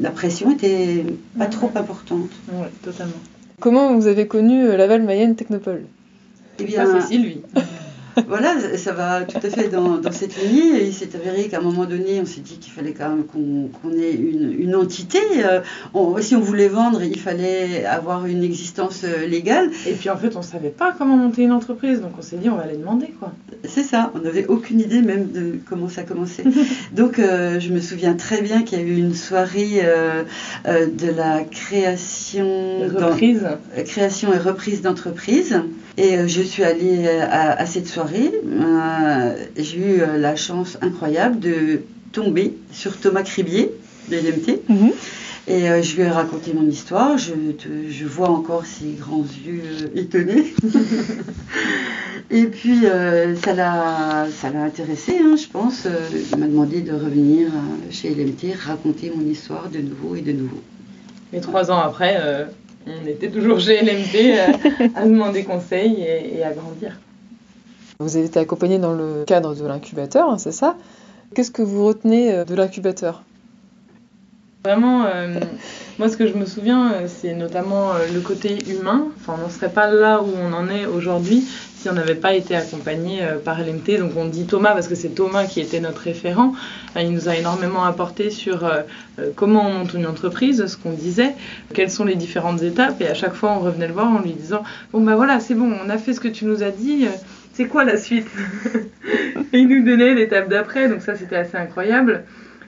la 0.00 0.10
pression 0.10 0.50
était 0.50 1.04
pas 1.38 1.46
trop 1.46 1.70
importante. 1.76 2.30
Oui, 2.52 2.66
totalement. 2.82 3.12
Comment 3.60 3.94
vous 3.94 4.08
avez 4.08 4.26
connu 4.26 4.66
Laval 4.76 5.02
Mayenne 5.02 5.36
Technopole? 5.36 5.84
Eh 6.58 6.64
bien, 6.64 6.86
c'est 6.86 7.06
Sylvie. 7.06 7.42
voilà, 8.28 8.56
ça 8.76 8.92
va 8.92 9.22
tout 9.22 9.38
à 9.42 9.50
fait 9.50 9.68
dans, 9.68 10.00
cette 10.12 10.36
lignée. 10.42 10.82
Et 10.82 10.86
il 10.86 10.92
s'est 10.92 11.14
avéré 11.14 11.48
qu'à 11.48 11.58
un 11.58 11.62
moment 11.62 11.84
donné, 11.84 12.20
on 12.20 12.26
s'est 12.26 12.40
dit 12.40 12.58
qu'il 12.58 12.72
fallait 12.72 12.92
quand 12.92 13.08
même 13.08 13.24
qu'on 13.24 13.92
ait 13.92 14.12
une, 14.12 14.74
entité. 14.74 15.18
Euh, 15.44 15.60
si 16.20 16.34
on 16.34 16.40
voulait 16.40 16.68
vendre, 16.68 17.02
il 17.02 17.18
fallait 17.18 17.84
avoir 17.84 18.26
une 18.26 18.42
existence 18.42 19.02
euh, 19.04 19.26
légale. 19.26 19.70
Et 19.86 19.92
puis 19.92 20.10
en 20.10 20.16
fait, 20.16 20.34
on 20.36 20.40
ne 20.40 20.44
savait 20.44 20.70
pas 20.70 20.94
comment 20.96 21.16
monter 21.16 21.42
une 21.42 21.52
entreprise, 21.52 22.00
donc 22.00 22.12
on 22.18 22.22
s'est 22.22 22.36
dit 22.36 22.48
on 22.48 22.56
va 22.56 22.62
aller 22.62 22.76
demander 22.76 23.08
quoi. 23.18 23.32
C'est 23.64 23.82
ça, 23.82 24.10
on 24.14 24.20
n'avait 24.20 24.46
aucune 24.46 24.80
idée 24.80 25.02
même 25.02 25.30
de 25.30 25.58
comment 25.68 25.88
ça 25.88 26.02
commençait. 26.02 26.44
donc 26.92 27.18
euh, 27.18 27.60
je 27.60 27.70
me 27.72 27.80
souviens 27.80 28.14
très 28.14 28.40
bien 28.40 28.62
qu'il 28.62 28.78
y 28.78 28.82
a 28.82 28.84
eu 28.84 28.96
une 28.96 29.14
soirée 29.14 29.82
de 30.64 31.10
la 31.10 31.44
création, 31.44 32.78
reprise. 32.94 33.46
création 33.86 34.32
et 34.32 34.38
reprise 34.38 34.82
d'entreprise. 34.82 35.60
Et 35.98 36.26
je 36.26 36.40
suis 36.40 36.64
allée 36.64 37.06
à, 37.06 37.66
cette 37.66 37.86
soirée. 37.86 38.01
Euh, 38.10 39.34
j'ai 39.56 39.78
eu 39.78 40.02
la 40.18 40.36
chance 40.36 40.78
incroyable 40.80 41.38
de 41.40 41.80
tomber 42.12 42.56
sur 42.72 42.96
Thomas 42.96 43.22
Cribier 43.22 43.70
de 44.08 44.16
l'MT. 44.16 44.60
Mhm. 44.68 44.92
Et 45.48 45.68
euh, 45.68 45.82
je 45.82 45.96
lui 45.96 46.02
ai 46.02 46.08
raconté 46.08 46.52
mon 46.54 46.68
histoire. 46.68 47.18
Je, 47.18 47.32
je 47.88 48.04
vois 48.04 48.30
encore 48.30 48.64
ses 48.64 48.92
grands 48.98 49.24
yeux 49.44 49.90
étonnés. 49.96 50.54
et 52.30 52.44
puis, 52.44 52.82
ça 53.42 53.52
l'a 53.54 54.26
intéressé, 54.64 55.18
hein, 55.18 55.34
je 55.36 55.48
pense. 55.48 55.86
il 56.32 56.38
m'a 56.38 56.46
demandé 56.46 56.80
de 56.80 56.92
revenir 56.92 57.48
chez 57.90 58.10
LMT, 58.10 58.54
raconter 58.66 59.12
mon 59.14 59.26
histoire 59.28 59.68
de 59.68 59.78
nouveau 59.78 60.14
et 60.14 60.20
de 60.20 60.32
nouveau. 60.32 60.62
Et 61.32 61.40
trois 61.40 61.70
ans 61.72 61.78
après, 61.78 62.18
on 62.86 63.06
était 63.08 63.30
toujours 63.30 63.58
chez 63.58 63.80
LMT 63.82 64.94
à 64.94 65.04
demander 65.06 65.42
conseil 65.42 66.02
et 66.02 66.44
à 66.44 66.52
grandir. 66.52 66.98
Vous 68.02 68.16
avez 68.16 68.26
été 68.26 68.40
accompagné 68.40 68.78
dans 68.78 68.94
le 68.94 69.24
cadre 69.26 69.54
de 69.54 69.64
l'incubateur, 69.64 70.28
hein, 70.28 70.38
c'est 70.38 70.52
ça 70.52 70.76
Qu'est-ce 71.34 71.52
que 71.52 71.62
vous 71.62 71.86
retenez 71.86 72.32
euh, 72.32 72.44
de 72.44 72.54
l'incubateur? 72.54 73.22
Vraiment, 74.64 75.04
euh, 75.06 75.38
moi 75.98 76.08
ce 76.08 76.16
que 76.16 76.26
je 76.26 76.34
me 76.34 76.44
souviens, 76.44 76.92
euh, 76.92 77.06
c'est 77.06 77.34
notamment 77.34 77.92
le 78.12 78.20
côté 78.20 78.58
humain. 78.68 79.06
Enfin, 79.16 79.38
on 79.40 79.46
ne 79.46 79.52
serait 79.52 79.70
pas 79.70 79.86
là 79.90 80.20
où 80.20 80.28
on 80.36 80.52
en 80.52 80.68
est 80.68 80.84
aujourd'hui 80.84 81.46
si 81.76 81.88
on 81.88 81.94
n'avait 81.94 82.16
pas 82.16 82.34
été 82.34 82.54
accompagné 82.54 83.22
par 83.44 83.60
LMT. 83.60 83.98
Donc 83.98 84.12
on 84.16 84.26
dit 84.26 84.46
Thomas 84.46 84.72
parce 84.72 84.88
que 84.88 84.94
c'est 84.94 85.08
Thomas 85.08 85.46
qui 85.46 85.60
était 85.60 85.80
notre 85.80 86.02
référent. 86.02 86.54
Il 86.96 87.10
nous 87.10 87.28
a 87.28 87.34
énormément 87.34 87.84
apporté 87.84 88.30
sur 88.30 88.70
comment 89.34 89.66
on 89.66 89.78
monte 89.78 89.94
une 89.94 90.06
entreprise, 90.06 90.64
ce 90.64 90.76
qu'on 90.76 90.92
disait, 90.92 91.34
quelles 91.74 91.90
sont 91.90 92.04
les 92.04 92.14
différentes 92.14 92.62
étapes. 92.62 93.00
Et 93.00 93.08
à 93.08 93.14
chaque 93.14 93.34
fois, 93.34 93.50
on 93.58 93.58
revenait 93.58 93.88
le 93.88 93.94
voir 93.94 94.06
en 94.06 94.20
lui 94.20 94.30
disant 94.30 94.62
Bon 94.92 95.00
ben 95.00 95.16
voilà, 95.16 95.40
c'est 95.40 95.54
bon, 95.54 95.72
on 95.84 95.90
a 95.90 95.98
fait 95.98 96.12
ce 96.12 96.20
que 96.20 96.28
tu 96.28 96.44
nous 96.44 96.62
as 96.62 96.70
dit 96.70 97.08
c'est 97.52 97.66
quoi 97.66 97.84
la 97.84 97.96
suite 97.96 98.28
il 99.52 99.68
nous 99.68 99.84
donnait 99.84 100.14
l'étape 100.14 100.48
d'après, 100.48 100.88
donc 100.88 101.02
ça 101.02 101.14
c'était 101.14 101.36
assez 101.36 101.56
incroyable. 101.56 102.24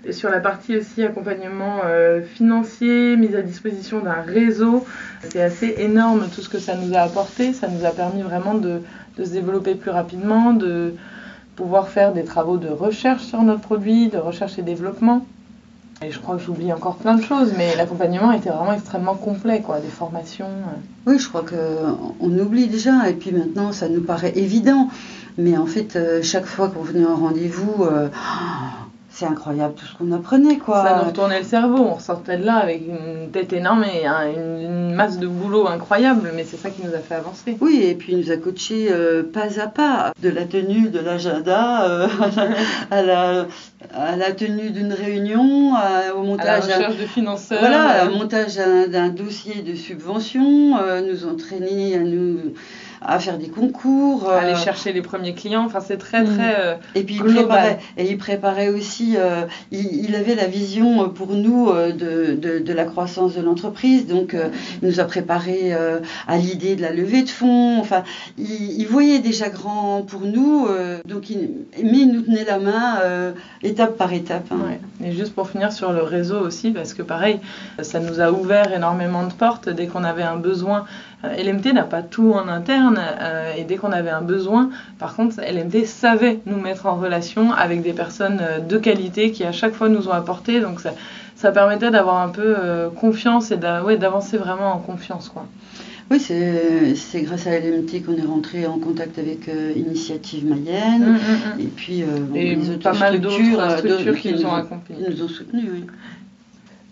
Et 0.06 0.12
sur 0.12 0.28
la 0.28 0.40
partie 0.40 0.76
aussi 0.76 1.02
accompagnement 1.02 1.80
euh, 1.86 2.20
financier, 2.20 3.16
mise 3.16 3.34
à 3.34 3.40
disposition 3.40 4.00
d'un 4.00 4.20
réseau, 4.20 4.84
c'est 5.30 5.40
assez 5.40 5.76
énorme 5.78 6.28
tout 6.34 6.42
ce 6.42 6.50
que 6.50 6.58
ça 6.58 6.76
nous 6.76 6.94
a 6.94 7.00
apporté. 7.00 7.54
Ça 7.54 7.68
nous 7.68 7.86
a 7.86 7.90
permis 7.90 8.20
vraiment 8.20 8.54
de, 8.54 8.82
de 9.16 9.24
se 9.24 9.30
développer 9.30 9.74
plus 9.74 9.90
rapidement, 9.90 10.52
de 10.52 10.94
pouvoir 11.56 11.88
faire 11.88 12.12
des 12.12 12.24
travaux 12.24 12.58
de 12.58 12.68
recherche 12.68 13.22
sur 13.22 13.40
notre 13.42 13.62
produit, 13.62 14.08
de 14.08 14.18
recherche 14.18 14.58
et 14.58 14.62
développement. 14.62 15.24
Et 16.02 16.10
je 16.10 16.18
crois 16.18 16.36
que 16.36 16.42
j'oublie 16.42 16.72
encore 16.72 16.96
plein 16.96 17.14
de 17.14 17.22
choses, 17.22 17.52
mais 17.56 17.76
l'accompagnement 17.76 18.32
était 18.32 18.50
vraiment 18.50 18.72
extrêmement 18.72 19.14
complet, 19.14 19.60
quoi, 19.60 19.80
des 19.80 19.88
formations. 19.88 20.46
Euh. 20.46 21.10
Oui, 21.10 21.18
je 21.18 21.28
crois 21.28 21.44
qu'on 21.44 22.38
oublie 22.38 22.66
déjà, 22.66 23.08
et 23.08 23.14
puis 23.14 23.32
maintenant 23.32 23.72
ça 23.72 23.88
nous 23.88 24.02
paraît 24.02 24.32
évident. 24.36 24.88
Mais 25.38 25.56
en 25.56 25.66
fait, 25.66 25.96
euh, 25.96 26.22
chaque 26.22 26.46
fois 26.46 26.68
qu'on 26.68 26.82
venait 26.82 27.06
en 27.06 27.16
rendez-vous, 27.16 27.84
euh, 27.84 28.08
c'est 29.14 29.26
incroyable 29.26 29.74
tout 29.74 29.86
ce 29.86 29.94
qu'on 29.96 30.10
apprenait 30.10 30.58
quoi. 30.58 30.82
Ça 30.82 30.98
nous 30.98 31.08
retournait 31.08 31.38
le 31.38 31.44
cerveau, 31.44 31.78
on 31.78 31.94
ressortait 31.94 32.36
de 32.36 32.44
là 32.44 32.56
avec 32.56 32.82
une 32.82 33.30
tête 33.30 33.52
énorme 33.52 33.84
et 33.84 34.06
une, 34.06 34.92
masse 34.94 35.18
de 35.18 35.26
boulot 35.26 35.66
incroyable, 35.66 36.30
mais 36.34 36.44
c'est 36.44 36.56
ça 36.56 36.70
qui 36.70 36.82
nous 36.84 36.94
a 36.94 36.98
fait 36.98 37.14
avancer. 37.14 37.56
Oui, 37.60 37.80
et 37.82 37.94
puis 37.94 38.12
il 38.12 38.18
nous 38.18 38.30
a 38.30 38.36
coaché 38.36 38.88
euh, 38.90 39.22
pas 39.24 39.60
à 39.60 39.66
pas, 39.66 40.12
de 40.20 40.28
la 40.28 40.44
tenue 40.44 40.88
de 40.88 41.00
l'agenda 41.00 41.84
euh, 41.88 42.08
à, 42.90 43.02
la, 43.02 43.46
à 43.92 44.16
la 44.16 44.32
tenue 44.32 44.70
d'une 44.70 44.92
réunion, 44.92 45.72
au 46.16 46.22
montage. 46.22 46.64
À 46.64 46.68
la 46.68 46.76
recherche 46.76 46.96
de 46.98 47.06
financeurs. 47.06 47.58
Voilà, 47.58 48.06
au 48.06 48.16
montage 48.16 48.56
d'un 48.56 49.08
dossier 49.08 49.62
de 49.62 49.74
subvention, 49.74 50.76
euh, 50.78 51.00
nous 51.00 51.26
entraîner 51.26 51.96
à 51.96 52.00
nous 52.00 52.38
à 53.04 53.18
faire 53.18 53.38
des 53.38 53.48
concours. 53.48 54.30
Aller 54.30 54.52
euh, 54.52 54.56
chercher 54.56 54.92
les 54.92 55.02
premiers 55.02 55.34
clients. 55.34 55.64
Enfin, 55.64 55.80
c'est 55.80 55.98
très, 55.98 56.22
mm. 56.22 56.34
très. 56.34 56.56
Euh, 56.58 56.74
et 56.94 57.02
puis, 57.02 57.16
il 57.16 57.22
préparait, 57.22 57.78
et 57.96 58.10
il 58.10 58.18
préparait 58.18 58.68
aussi. 58.68 59.16
Euh, 59.16 59.44
il, 59.70 60.14
avait 60.14 60.34
la 60.34 60.46
vision 60.46 61.08
pour 61.08 61.32
nous 61.32 61.72
de, 61.72 62.34
de, 62.34 62.58
de, 62.60 62.72
la 62.72 62.84
croissance 62.84 63.34
de 63.34 63.42
l'entreprise. 63.42 64.06
Donc, 64.06 64.36
il 64.82 64.88
nous 64.88 65.00
a 65.00 65.04
préparé 65.04 65.72
à 65.72 66.36
l'idée 66.36 66.76
de 66.76 66.82
la 66.82 66.92
levée 66.92 67.22
de 67.22 67.28
fonds. 67.28 67.78
Enfin, 67.80 68.04
il, 68.38 68.84
voyait 68.84 69.18
déjà 69.18 69.48
grand 69.48 70.02
pour 70.02 70.20
nous. 70.20 70.68
donc, 71.04 71.30
il, 71.30 71.50
mais 71.82 71.98
il 71.98 72.12
nous 72.12 72.22
tenait 72.22 72.44
la 72.44 72.58
main 72.58 73.34
étape 73.62 73.96
par 73.96 74.12
étape. 74.12 74.46
Hein. 74.52 74.76
Et 75.04 75.12
juste 75.12 75.34
pour 75.34 75.50
finir 75.50 75.72
sur 75.72 75.92
le 75.92 76.02
réseau 76.02 76.38
aussi, 76.38 76.70
parce 76.70 76.94
que 76.94 77.02
pareil, 77.02 77.40
ça 77.82 77.98
nous 77.98 78.20
a 78.20 78.30
ouvert 78.30 78.72
énormément 78.72 79.26
de 79.26 79.32
portes 79.32 79.68
dès 79.68 79.88
qu'on 79.88 80.04
avait 80.04 80.22
un 80.22 80.36
besoin 80.36 80.84
LMT 81.36 81.72
n'a 81.72 81.84
pas 81.84 82.02
tout 82.02 82.32
en 82.32 82.48
interne 82.48 82.98
euh, 83.20 83.54
et 83.56 83.64
dès 83.64 83.76
qu'on 83.76 83.92
avait 83.92 84.10
un 84.10 84.20
besoin, 84.20 84.70
par 84.98 85.14
contre, 85.14 85.40
LMT 85.40 85.84
savait 85.86 86.40
nous 86.46 86.58
mettre 86.58 86.86
en 86.86 86.96
relation 86.96 87.52
avec 87.52 87.82
des 87.82 87.92
personnes 87.92 88.40
euh, 88.40 88.58
de 88.60 88.78
qualité 88.78 89.30
qui 89.30 89.44
à 89.44 89.52
chaque 89.52 89.74
fois 89.74 89.88
nous 89.88 90.08
ont 90.08 90.12
apporté. 90.12 90.60
Donc 90.60 90.80
ça, 90.80 90.94
ça 91.36 91.52
permettait 91.52 91.90
d'avoir 91.90 92.22
un 92.22 92.28
peu 92.28 92.56
confiance 92.96 93.50
et 93.50 93.56
d'avancer 93.56 94.38
vraiment 94.38 94.72
en 94.72 94.78
confiance. 94.78 95.28
Quoi. 95.28 95.46
Oui, 96.10 96.20
c'est 96.20 97.22
grâce 97.22 97.46
à 97.46 97.58
LMT 97.58 98.04
qu'on 98.04 98.16
est 98.16 98.26
rentré 98.26 98.66
en 98.66 98.78
contact 98.78 99.18
avec 99.18 99.50
Initiative 99.74 100.46
Mayenne 100.46 101.02
mm, 101.02 101.12
mm, 101.12 101.56
mm. 101.56 101.60
et 101.60 101.70
puis 101.74 102.04
les 102.32 102.70
autres 102.70 102.82
pas 102.82 102.92
mal 102.92 103.18
structures, 103.18 103.70
structures 103.78 104.16
qui, 104.16 104.32
nous, 104.32 104.44
ont 104.44 104.54
accompagnés. 104.54 105.06
nous 105.10 105.22
ont 105.22 105.28
soutenus. 105.28 105.70
Oui. 105.72 105.84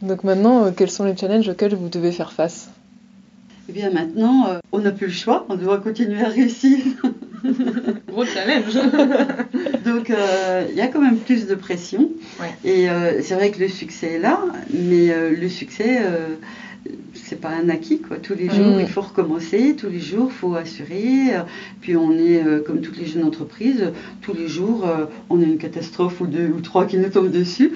Donc 0.02 0.24
maintenant, 0.24 0.72
quels 0.72 0.90
sont 0.90 1.04
les 1.04 1.16
challenges 1.16 1.48
auxquels 1.48 1.76
vous 1.76 1.88
devez 1.88 2.10
faire 2.10 2.32
face? 2.32 2.71
Eh 3.74 3.74
bien 3.74 3.90
maintenant, 3.90 4.48
euh, 4.48 4.58
on 4.72 4.80
n'a 4.80 4.90
plus 4.90 5.06
le 5.06 5.12
choix, 5.12 5.46
on 5.48 5.56
doit 5.56 5.78
continuer 5.78 6.20
à 6.20 6.28
réussir. 6.28 6.78
Gros 8.08 8.26
challenge. 8.26 8.74
Donc 9.86 10.10
euh, 10.10 10.66
il 10.68 10.76
y 10.76 10.82
a 10.82 10.88
quand 10.88 11.00
même 11.00 11.16
plus 11.16 11.46
de 11.46 11.54
pression. 11.54 12.10
Et 12.64 12.90
euh, 12.90 13.22
c'est 13.22 13.34
vrai 13.34 13.50
que 13.50 13.58
le 13.60 13.68
succès 13.68 14.14
est 14.14 14.18
là, 14.18 14.40
mais 14.70 15.08
le 15.30 15.48
succès 15.48 16.02
c'est 17.32 17.40
pas 17.40 17.48
un 17.48 17.70
acquis 17.70 17.98
quoi. 17.98 18.18
Tous 18.18 18.34
les 18.34 18.50
jours, 18.50 18.78
il 18.78 18.86
faut 18.86 19.00
recommencer. 19.00 19.74
Tous 19.74 19.88
les 19.88 20.00
jours, 20.00 20.28
il 20.30 20.34
faut 20.34 20.54
assurer. 20.54 21.32
Puis 21.80 21.96
on 21.96 22.12
est 22.12 22.44
euh, 22.44 22.60
comme 22.60 22.82
toutes 22.82 22.98
les 22.98 23.06
jeunes 23.06 23.24
entreprises. 23.24 23.90
Tous 24.20 24.34
les 24.34 24.48
jours, 24.48 24.86
euh, 24.86 25.06
on 25.30 25.40
a 25.40 25.44
une 25.44 25.56
catastrophe 25.56 26.20
ou 26.20 26.26
deux 26.26 26.48
ou 26.48 26.60
trois 26.60 26.84
qui 26.84 26.98
nous 26.98 27.08
tombent 27.08 27.30
dessus. 27.30 27.72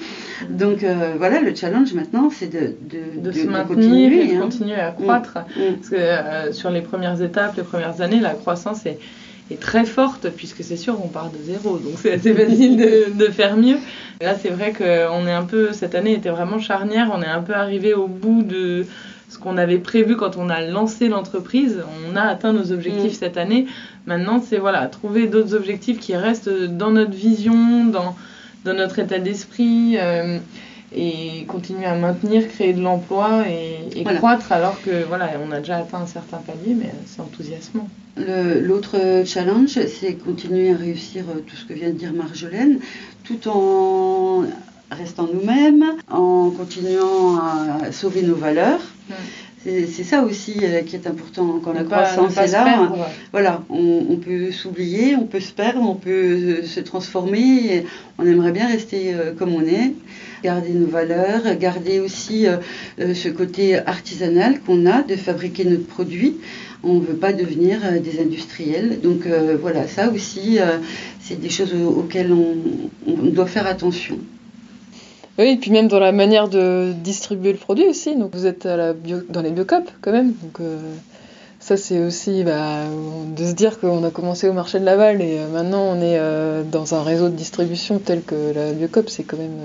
Donc 0.47 0.83
euh, 0.83 1.15
voilà, 1.17 1.41
le 1.41 1.55
challenge 1.55 1.91
maintenant, 1.93 2.29
c'est 2.29 2.51
de, 2.51 2.75
de, 3.19 3.31
se 3.31 3.47
maintenir 3.47 3.67
continuer, 3.67 4.25
et 4.25 4.27
de 4.27 4.37
hein. 4.37 4.41
continuer 4.41 4.75
à 4.75 4.91
croître. 4.91 5.39
Mm. 5.55 5.61
Mm. 5.61 5.75
Parce 5.77 5.89
que 5.89 6.55
sur 6.55 6.69
les 6.69 6.81
premières 6.81 7.19
étapes, 7.19 7.57
les 7.57 7.63
premières 7.63 8.01
années, 8.01 8.19
la 8.19 8.35
croissance 8.35 8.85
est 8.85 8.99
est 9.51 9.59
très 9.59 9.85
forte 9.85 10.29
puisque 10.29 10.63
c'est 10.63 10.77
sûr 10.77 10.97
on 11.03 11.07
part 11.07 11.31
de 11.31 11.37
zéro 11.43 11.77
donc 11.77 11.93
c'est 12.01 12.13
assez 12.13 12.33
facile 12.33 12.77
de, 12.77 13.17
de, 13.17 13.31
faire 13.31 13.55
mieux 13.57 13.77
là 14.21 14.35
c'est 14.35 14.49
vrai 14.49 14.73
qu'on 14.73 15.27
est 15.27 15.31
un 15.31 15.43
peu 15.43 15.73
cette 15.73 15.95
année 15.95 16.13
était 16.13 16.29
vraiment 16.29 16.59
charnière 16.59 17.11
on 17.13 17.21
est 17.21 17.27
un 17.27 17.41
peu 17.41 17.53
arrivé 17.53 17.93
au 17.93 18.07
bout 18.07 18.43
de 18.43 18.85
ce 19.29 19.37
qu'on 19.37 19.57
avait 19.57 19.77
prévu 19.77 20.15
quand 20.15 20.37
on 20.37 20.49
a 20.49 20.61
lancé 20.61 21.09
l'entreprise. 21.09 21.83
On 22.09 22.15
a 22.15 22.21
atteint 22.21 22.53
nos 22.53 22.71
objectifs 22.71 23.13
mm. 23.13 23.15
cette 23.15 23.37
année. 23.37 23.67
Maintenant, 24.05 24.41
c'est 24.41 24.57
voilà, 24.57 24.87
trouver 24.87 25.27
d'autres 25.27 25.53
objectifs 25.53 25.99
qui 25.99 26.15
restent 26.15 26.49
dans 26.49 26.91
notre 26.91 27.11
vision, 27.11 27.85
dans, 27.85 28.15
dans 28.63 28.73
notre 28.73 28.99
état 28.99 29.19
d'esprit. 29.19 29.97
Euh, 29.97 30.39
et 30.95 31.45
continuer 31.47 31.85
à 31.85 31.95
maintenir, 31.95 32.47
créer 32.47 32.73
de 32.73 32.81
l'emploi 32.81 33.43
et, 33.47 34.03
croître 34.03 34.51
alors 34.51 34.81
que 34.81 35.03
voilà, 35.03 35.31
on 35.45 35.51
a 35.51 35.59
déjà 35.59 35.77
atteint 35.77 36.01
un 36.01 36.07
certain 36.07 36.37
palier, 36.37 36.75
mais 36.75 36.91
c'est 37.05 37.21
enthousiasmant. 37.21 37.87
L'autre 38.17 39.23
challenge, 39.25 39.77
c'est 39.87 40.13
continuer 40.13 40.71
à 40.71 40.77
réussir 40.77 41.25
euh, 41.29 41.39
tout 41.45 41.55
ce 41.55 41.65
que 41.65 41.73
vient 41.73 41.89
de 41.89 41.93
dire 41.93 42.13
Marjolaine, 42.13 42.79
tout 43.23 43.47
en 43.47 44.43
restant 44.89 45.27
nous-mêmes, 45.31 45.83
en 46.09 46.49
continuant 46.49 47.37
à 47.37 47.91
sauver 47.91 48.23
nos 48.23 48.35
valeurs. 48.35 48.81
Hmm. 49.09 49.13
C'est 49.67 50.05
ça 50.05 50.23
aussi 50.23 50.55
euh, 50.63 50.81
qui 50.81 50.95
est 50.95 51.07
important 51.07 51.59
quand 51.61 51.73
la 51.73 51.83
croissance 51.83 52.37
est 52.37 52.51
là. 52.51 52.89
Voilà, 53.33 53.63
on, 53.69 54.15
peut 54.15 54.51
s'oublier, 54.51 55.15
on 55.15 55.25
peut 55.25 55.41
se 55.41 55.51
perdre, 55.51 55.81
on 55.81 55.95
peut 55.95 56.09
euh, 56.09 56.63
se 56.63 56.79
transformer. 56.79 57.83
on 58.17 58.25
aimerait 58.25 58.53
bien 58.53 58.67
rester 58.67 59.13
euh, 59.13 59.33
comme 59.37 59.53
on 59.53 59.63
est, 59.63 59.93
garder 60.41 60.69
nos 60.69 60.87
valeurs, 60.87 61.53
garder 61.59 61.99
aussi 61.99 62.45
ce 62.97 63.27
côté 63.27 63.77
artisanal 63.77 64.61
qu'on 64.61 64.85
a 64.85 65.01
de 65.01 65.15
fabriquer 65.15 65.65
notre 65.65 65.85
produit. 65.85 66.37
On 66.83 66.95
ne 66.95 67.01
veut 67.01 67.15
pas 67.15 67.33
devenir 67.33 67.79
des 68.01 68.21
industriels. 68.21 69.01
Donc 69.01 69.27
voilà, 69.59 69.87
ça 69.87 70.09
aussi, 70.09 70.59
c'est 71.19 71.41
des 71.41 71.49
choses 71.49 71.73
auxquelles 71.73 72.31
on 72.31 73.25
doit 73.31 73.47
faire 73.47 73.67
attention. 73.67 74.19
Oui, 75.37 75.49
et 75.49 75.57
puis 75.57 75.69
même 75.69 75.87
dans 75.87 75.99
la 75.99 76.11
manière 76.11 76.47
de 76.47 76.93
distribuer 76.93 77.51
le 77.51 77.57
produit 77.57 77.85
aussi. 77.85 78.15
Donc 78.15 78.33
vous 78.33 78.47
êtes 78.47 78.65
à 78.65 78.75
la 78.75 78.93
bio, 78.93 79.19
dans 79.29 79.41
les 79.41 79.51
biocopes 79.51 79.91
quand 80.01 80.11
même. 80.11 80.33
Donc 80.41 80.59
euh, 80.59 80.79
ça 81.59 81.77
c'est 81.77 81.99
aussi 82.03 82.43
bah, 82.43 82.85
de 83.35 83.45
se 83.45 83.53
dire 83.53 83.79
qu'on 83.79 84.03
a 84.03 84.09
commencé 84.09 84.49
au 84.49 84.53
marché 84.53 84.79
de 84.79 84.85
Laval 84.85 85.21
et 85.21 85.37
euh, 85.37 85.47
maintenant 85.49 85.83
on 85.83 86.01
est 86.01 86.17
euh, 86.17 86.63
dans 86.63 86.95
un 86.95 87.03
réseau 87.03 87.29
de 87.29 87.35
distribution 87.35 87.99
tel 87.99 88.23
que 88.23 88.53
la 88.55 88.73
biocop, 88.73 89.09
c'est 89.09 89.25
quand 89.25 89.37
même 89.37 89.59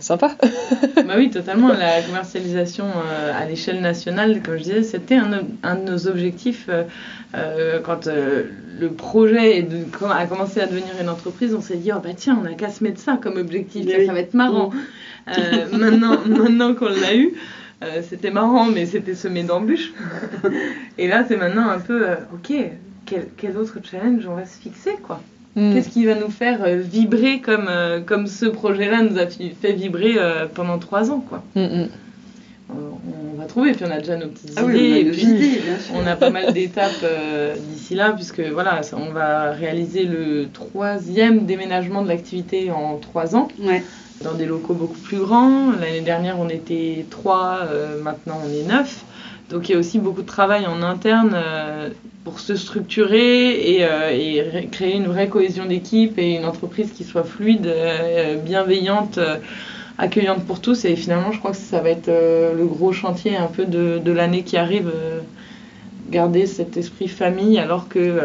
sympa. 0.00 0.34
bah 0.96 1.14
oui, 1.18 1.28
totalement. 1.28 1.68
La 1.68 2.00
commercialisation 2.00 2.86
à 3.34 3.44
l'échelle 3.44 3.82
nationale, 3.82 4.40
comme 4.42 4.56
je 4.56 4.62
disais, 4.62 4.82
c'était 4.82 5.16
un, 5.16 5.40
un, 5.62 5.74
de 5.74 5.90
nos 5.90 6.08
objectifs 6.08 6.70
quand 7.84 8.08
le 8.80 8.90
projet 8.90 9.66
a 10.10 10.26
commencé 10.26 10.60
à 10.60 10.66
devenir 10.66 10.94
une 11.00 11.08
entreprise, 11.08 11.54
on 11.54 11.60
s'est 11.60 11.76
dit, 11.76 11.90
oh 11.92 12.00
bah 12.02 12.10
tiens, 12.16 12.40
on 12.42 12.46
a 12.46 12.54
qu'à 12.54 12.70
se 12.70 12.82
mettre 12.84 13.00
ça 13.00 13.18
comme 13.20 13.36
objectif, 13.36 13.86
ça, 14.06 14.12
va 14.12 14.20
être 14.20 14.34
marrant. 14.34 14.70
Euh, 14.72 14.76
maintenant, 15.72 16.18
maintenant 16.26 16.74
qu'on 16.74 16.88
l'a 16.88 17.14
eu, 17.16 17.34
euh, 17.84 18.02
c'était 18.08 18.30
marrant, 18.30 18.66
mais 18.66 18.86
c'était 18.86 19.14
semé 19.14 19.44
d'embûches. 19.44 19.92
et 20.98 21.06
là, 21.06 21.24
c'est 21.28 21.36
maintenant 21.36 21.68
un 21.68 21.78
peu, 21.78 22.08
euh, 22.08 22.16
ok, 22.34 22.52
quel, 23.06 23.28
quel, 23.36 23.56
autre 23.56 23.78
challenge 23.82 24.26
on 24.26 24.34
va 24.34 24.46
se 24.46 24.58
fixer, 24.60 24.96
quoi 25.02 25.20
mm. 25.54 25.74
Qu'est-ce 25.74 25.88
qui 25.88 26.04
va 26.04 26.16
nous 26.16 26.30
faire 26.30 26.64
euh, 26.64 26.78
vibrer 26.78 27.40
comme, 27.40 27.70
comme 28.06 28.26
ce 28.26 28.46
projet-là 28.46 29.02
nous 29.02 29.18
a 29.18 29.26
fait 29.26 29.72
vibrer 29.72 30.16
pendant 30.54 30.78
trois 30.78 31.10
ans, 31.10 31.24
quoi 31.28 31.42
mm, 31.54 31.60
mm. 31.60 31.88
On 32.70 33.40
va 33.40 33.46
trouver, 33.46 33.72
puis 33.72 33.84
on 33.86 33.90
a 33.90 33.98
déjà 33.98 34.16
nos 34.16 34.26
petites 34.26 34.52
ah 34.56 34.62
idées, 34.64 35.00
et 35.00 35.10
puis 35.10 35.26
on 35.94 36.06
a 36.06 36.16
pas 36.16 36.28
mal 36.28 36.52
d'étapes 36.52 37.06
d'ici 37.70 37.94
là, 37.94 38.12
puisque 38.12 38.40
voilà, 38.40 38.82
on 38.92 39.10
va 39.10 39.52
réaliser 39.52 40.04
le 40.04 40.48
troisième 40.52 41.46
déménagement 41.46 42.02
de 42.02 42.08
l'activité 42.08 42.70
en 42.70 42.98
trois 42.98 43.36
ans. 43.36 43.48
Ouais 43.62 43.82
dans 44.22 44.34
des 44.34 44.46
locaux 44.46 44.74
beaucoup 44.74 44.98
plus 44.98 45.18
grands. 45.18 45.72
L'année 45.72 46.00
dernière, 46.00 46.38
on 46.38 46.48
était 46.48 47.06
trois, 47.10 47.60
euh, 47.62 48.00
maintenant 48.02 48.40
on 48.44 48.50
est 48.50 48.66
neuf. 48.66 49.04
Donc 49.50 49.68
il 49.68 49.72
y 49.72 49.74
a 49.74 49.78
aussi 49.78 49.98
beaucoup 49.98 50.22
de 50.22 50.26
travail 50.26 50.66
en 50.66 50.82
interne 50.82 51.32
euh, 51.34 51.88
pour 52.24 52.38
se 52.38 52.54
structurer 52.54 53.76
et, 53.76 53.84
euh, 53.84 54.10
et, 54.10 54.66
créer 54.70 54.96
une 54.96 55.06
vraie 55.06 55.28
cohésion 55.28 55.64
d'équipe 55.64 56.18
et 56.18 56.34
une 56.34 56.44
entreprise 56.44 56.92
qui 56.92 57.04
soit 57.04 57.24
fluide, 57.24 57.72
bienveillante, 58.44 59.18
accueillante 59.96 60.44
pour 60.44 60.60
tous. 60.60 60.84
Et 60.84 60.96
finalement, 60.96 61.32
je 61.32 61.38
crois 61.38 61.52
que 61.52 61.56
ça 61.56 61.80
va 61.80 61.90
être 61.90 62.08
le 62.08 62.66
gros 62.66 62.92
chantier 62.92 63.36
un 63.36 63.46
peu 63.46 63.64
de, 63.64 63.98
de 63.98 64.12
l'année 64.12 64.42
qui 64.42 64.56
arrive. 64.56 64.92
garder 66.10 66.46
cet 66.46 66.76
esprit 66.76 67.08
famille 67.08 67.58
alors 67.58 67.88
que 67.88 68.18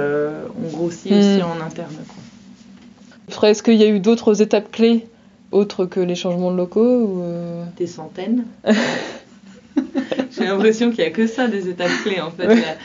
on 0.62 0.70
grossit 0.76 1.12
hmm. 1.12 1.18
aussi 1.18 1.42
en 1.44 1.66
interne. 1.66 1.96
Est-ce 3.44 3.64
qu'il 3.64 3.76
y 3.76 3.84
a 3.84 3.88
eu 3.88 4.00
d'autres 4.00 4.42
étapes 4.42 4.72
clés 4.72 5.06
autre 5.54 5.86
que 5.86 6.00
les 6.00 6.16
changements 6.16 6.52
de 6.52 6.58
locaux 6.58 7.04
ou 7.04 7.22
euh 7.24 7.64
Des 7.78 7.88
centaines. 7.88 8.46
J'ai 10.32 10.46
l'impression 10.46 10.90
qu'il 10.90 11.04
n'y 11.04 11.10
a 11.10 11.12
que 11.12 11.28
ça 11.28 11.48
des 11.48 11.70
étapes 11.70 11.92
clés 12.04 12.22
en 12.22 12.32
fait. 12.32 12.78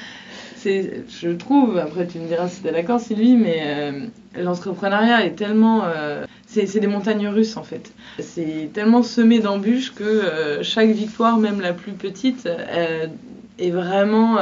C'est, 0.56 1.04
je 1.08 1.30
trouve, 1.30 1.78
après 1.78 2.06
tu 2.06 2.18
me 2.18 2.26
diras 2.26 2.48
si 2.48 2.60
tu 2.62 2.68
es 2.68 2.72
d'accord 2.72 3.00
Sylvie, 3.00 3.36
mais 3.36 3.60
euh, 3.64 4.06
l'entrepreneuriat 4.36 5.24
est 5.24 5.36
tellement... 5.36 5.84
Euh, 5.84 6.24
c'est, 6.46 6.80
des 6.80 6.86
montagnes 6.86 7.28
russes 7.28 7.56
en 7.56 7.62
fait. 7.62 7.92
C'est 8.18 8.70
tellement 8.72 9.02
semé 9.02 9.38
d'embûches 9.38 9.94
que 9.94 10.58
chaque 10.62 10.90
victoire, 10.90 11.38
même 11.38 11.60
la 11.60 11.72
plus 11.72 11.92
petite, 11.92 12.48
est 13.58 13.70
vraiment 13.70 14.38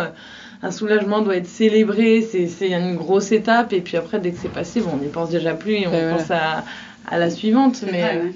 un 0.63 0.71
soulagement 0.71 1.23
doit 1.23 1.37
être 1.37 1.47
célébré, 1.47 2.23
c'est 2.23 2.71
une 2.71 2.97
grosse 2.97 3.33
étape, 3.33 3.73
et 3.73 3.81
puis 3.81 3.97
après, 3.97 4.19
dès 4.19 4.33
que 4.33 4.39
c'est 4.41 4.53
passé, 4.53 4.81
bon, 4.81 4.93
on 4.95 4.97
n'y 4.97 5.09
pense 5.09 5.31
déjà 5.31 5.55
plus 5.55 5.75
et 5.75 5.87
on 5.87 6.17
pense 6.17 6.31
à, 6.31 6.65
à 7.09 7.19
la 7.19 7.31
suivante. 7.31 7.85
Mais 7.91 8.05
euh, 8.05 8.29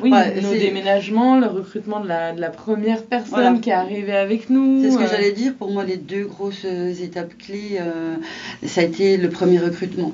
oui, 0.00 0.10
nos 0.42 0.52
déménagements, 0.52 1.38
le 1.38 1.46
recrutement 1.46 2.00
de 2.00 2.08
la, 2.08 2.32
de 2.32 2.40
la 2.40 2.50
première 2.50 3.02
personne 3.04 3.60
qui 3.60 3.70
est 3.70 3.74
arrivée 3.74 4.16
avec 4.16 4.50
nous. 4.50 4.82
C'est 4.82 4.90
ce 4.90 4.98
que 4.98 5.04
euh. 5.04 5.08
j'allais 5.10 5.32
dire. 5.32 5.54
Pour 5.54 5.70
moi, 5.70 5.84
les 5.84 5.96
deux 5.96 6.24
grosses 6.24 6.64
étapes 6.64 7.36
clés, 7.38 7.78
euh, 7.80 8.16
ça 8.64 8.80
a 8.80 8.84
été 8.84 9.16
le 9.16 9.28
premier 9.28 9.58
recrutement. 9.58 10.12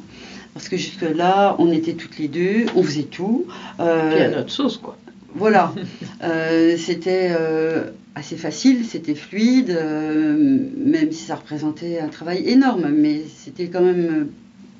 Parce 0.54 0.68
que 0.68 0.76
jusque-là, 0.76 1.56
on 1.59 1.70
était 1.70 1.92
toutes 1.92 2.18
les 2.18 2.28
deux, 2.28 2.66
on 2.75 2.82
faisait 2.82 3.04
tout. 3.04 3.47
Euh, 3.78 4.12
Puis 4.12 4.23
à 4.23 4.28
notre 4.28 4.50
sauce, 4.50 4.78
quoi. 4.78 4.97
Voilà. 5.35 5.73
c'était 6.76 7.30
assez 8.16 8.37
facile, 8.37 8.85
c'était 8.85 9.14
fluide, 9.14 9.78
même 10.76 11.12
si 11.12 11.25
ça 11.25 11.37
représentait 11.37 12.00
un 12.00 12.09
travail 12.09 12.49
énorme, 12.49 12.88
mais 12.90 13.23
c'était 13.28 13.68
quand 13.68 13.80
même 13.80 14.26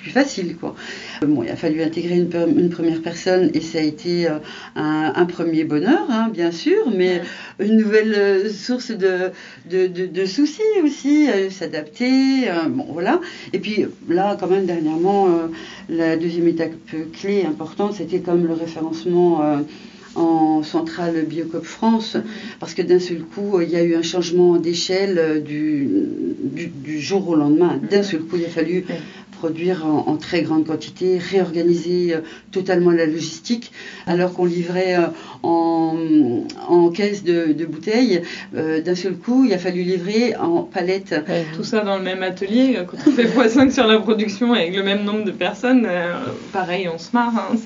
plus 0.01 0.11
facile. 0.11 0.57
Quoi. 0.57 0.75
Bon, 1.23 1.43
il 1.43 1.51
a 1.51 1.57
fallu 1.57 1.83
intégrer 1.83 2.17
une, 2.17 2.31
une 2.57 2.71
première 2.71 3.03
personne 3.03 3.51
et 3.55 3.61
ça 3.61 3.79
a 3.79 3.83
été 3.83 4.27
euh, 4.27 4.39
un, 4.75 5.13
un, 5.15 5.27
premier 5.27 5.65
bonheur, 5.65 6.07
hein, 6.09 6.31
bien 6.33 6.51
sûr, 6.51 6.91
mais 6.95 7.21
une 7.59 7.77
nouvelle 7.77 8.15
euh, 8.15 8.51
source 8.51 8.91
de, 8.91 9.31
de, 9.71 9.87
de, 9.87 10.07
de 10.07 10.25
soucis 10.25 10.63
aussi, 10.83 11.29
euh, 11.29 11.51
s'adapter, 11.51 12.49
bon 12.69 12.87
voilà. 12.89 13.21
Et 13.53 13.59
puis 13.59 13.87
là, 14.09 14.37
quand 14.41 14.49
même, 14.49 14.67
dernièrement, 14.67 15.29
la 15.89 16.17
deuxième 16.17 16.49
étape 16.49 16.73
clé 17.13 17.45
importante, 17.45 17.95
c'était 17.95 18.21
comme 18.21 18.47
le 18.47 18.55
référencement 18.55 19.61
en 20.15 20.63
centrale 20.63 21.25
Biocop 21.25 21.65
France, 21.65 22.17
parce 22.59 22.75
que 22.75 22.83
d'un 22.83 22.99
seul 22.99 23.21
coup, 23.21 23.61
il 23.61 23.71
y 23.71 23.77
a 23.77 23.83
eu 23.83 23.95
un 23.95 24.03
changement 24.03 24.57
d'échelle 24.57 25.43
du, 25.45 25.89
du, 26.43 26.67
du, 26.67 27.01
jour 27.01 27.29
au 27.29 27.37
lendemain. 27.37 27.81
D'un 27.91 28.03
seul 28.03 28.21
coup, 28.21 28.37
il 28.37 28.45
a 28.45 28.49
fallu 28.49 28.85
produire 29.41 29.87
en, 29.87 30.17
très 30.19 30.43
grande 30.43 30.67
quantité, 30.67 31.17
réorganiser 31.17 32.13
euh, 32.13 32.21
totalement 32.53 32.91
la 32.91 33.07
logistique, 33.07 33.73
alors 34.07 34.35
qu'on 34.35 34.45
livrait 34.45 34.97
euh, 34.97 35.07
en, 35.43 35.97
en, 36.69 36.91
caisse 36.91 37.25
de, 37.25 37.55
de 37.55 37.65
bouteilles. 37.65 38.21
Euh, 38.55 38.83
d'un 38.83 38.95
seul 38.95 39.15
coup, 39.15 39.47
il 39.47 39.55
a 39.55 39.59
fallu 39.59 39.83
livrer 39.83 40.37
en 40.37 40.63
palettes. 40.63 41.15
tout 41.57 41.65
ça 41.65 41.81
dans 41.81 41.97
le 41.97 42.05
même 42.05 42.23
atelier, 42.23 42.81
quand 42.87 42.99
on 43.07 43.13
fait 43.13 43.25
x5 43.49 43.71
sur 43.71 43.87
la 43.87 43.99
production 43.99 44.53
avec 44.53 44.77
le 44.77 44.83
même 44.83 45.05
nombre 45.05 45.25
de 45.25 45.31
personnes, 45.31 45.89
pareil, 46.53 46.87
on 46.95 46.99
se 46.99 47.09
marre. 47.15 47.33
Hein, 47.51 47.57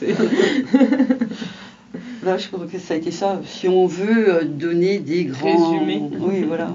Là, 2.23 2.37
je 2.39 2.47
crois 2.47 2.67
que 2.71 2.79
ça 2.79 2.95
a 2.95 2.97
été 2.99 3.11
ça. 3.11 3.41
Si 3.45 3.69
on 3.69 3.87
veut 3.87 4.45
donner 4.45 5.01
des 5.01 5.25
grands... 5.25 5.73
Résumés. 5.73 6.03
Oui, 6.21 6.45
voilà. 6.47 6.69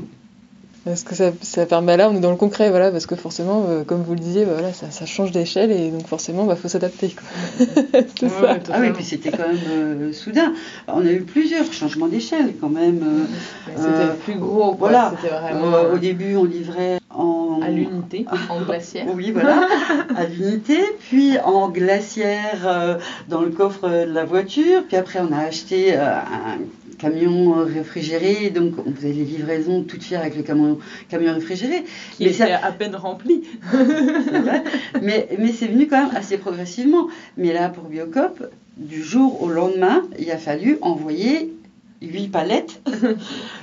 Parce 0.86 1.04
que 1.04 1.14
ça, 1.14 1.32
ça, 1.42 1.66
permet 1.66 1.98
là, 1.98 2.10
on 2.10 2.16
est 2.16 2.22
dans 2.22 2.32
le 2.32 2.38
concret, 2.38 2.70
voilà, 2.70 2.90
parce 2.90 3.06
que 3.06 3.16
forcément, 3.16 3.66
euh, 3.68 3.84
comme 3.84 4.02
vous 4.02 4.14
le 4.14 4.20
disiez, 4.20 4.46
bah, 4.46 4.54
voilà, 4.54 4.72
ça, 4.72 4.90
ça 4.92 5.06
change 5.06 5.32
d'échelle 5.32 5.72
et 5.72 5.92
donc 5.92 6.08
forcément, 6.08 6.44
il 6.44 6.48
bah, 6.48 6.56
faut 6.56 6.70
s'adapter. 6.70 7.14
c'est 7.60 8.24
ouais, 8.24 8.30
ça. 8.30 8.58
ah 8.72 8.78
oui, 8.80 8.92
puis 8.92 9.04
c'était 9.04 9.32
quand 9.32 9.48
même 9.48 9.58
euh, 9.70 10.14
soudain. 10.14 10.54
On 10.88 11.06
a 11.06 11.12
eu 11.12 11.22
plusieurs 11.22 11.72
changements 11.74 12.08
d'échelle 12.08 12.54
quand 12.62 12.70
même. 12.70 13.04
Euh, 13.04 13.72
c'était 13.76 14.14
plus 14.24 14.40
gros. 14.40 14.74
Voilà. 14.76 15.14
Vraiment... 15.22 15.94
au 15.94 15.98
début, 15.98 16.38
on 16.38 16.46
livrait 16.46 17.00
en... 17.10 17.60
à 17.62 17.70
l'unité, 17.70 18.26
en 18.50 18.62
glacière. 18.62 19.06
oui, 19.14 19.32
voilà, 19.32 19.68
à 20.16 20.26
l'unité, 20.26 20.78
puis 21.10 21.38
en 21.40 21.68
glacière 21.70 22.98
dans 23.28 23.42
le 23.42 23.50
coffre 23.50 23.90
de 23.90 24.14
la 24.14 24.24
voiture, 24.24 24.84
puis 24.88 24.96
après 24.96 25.20
on 25.20 25.34
a 25.34 25.40
acheté 25.40 25.96
un 25.96 26.58
camion 27.00 27.66
réfrigéré, 27.66 28.50
donc 28.50 28.74
on 28.86 28.94
faisait 28.94 29.14
les 29.14 29.24
livraisons 29.24 29.84
toutes 29.84 30.04
fières 30.04 30.22
avec 30.22 30.36
le 30.36 30.44
camion, 30.44 30.78
camion 31.10 31.34
réfrigéré. 31.34 31.84
Qui 32.18 32.26
mais 32.26 32.32
était 32.32 32.52
à 32.52 32.72
peine 32.72 32.96
rempli. 32.96 33.44
mais 35.02 35.30
mais 35.40 35.52
c'est 35.52 35.68
venu 35.68 35.88
quand 35.88 36.06
même 36.06 36.16
assez 36.16 36.38
progressivement. 36.38 37.08
Mais 37.38 37.54
là, 37.54 37.70
pour 37.70 37.86
Biocop, 37.86 38.44
du 38.78 39.04
jour 39.04 39.42
au 39.42 39.50
lendemain, 39.50 40.04
il 40.20 40.30
a 40.30 40.38
fallu 40.38 40.78
envoyer 40.82 41.54
8 42.02 42.28
palettes. 42.30 42.82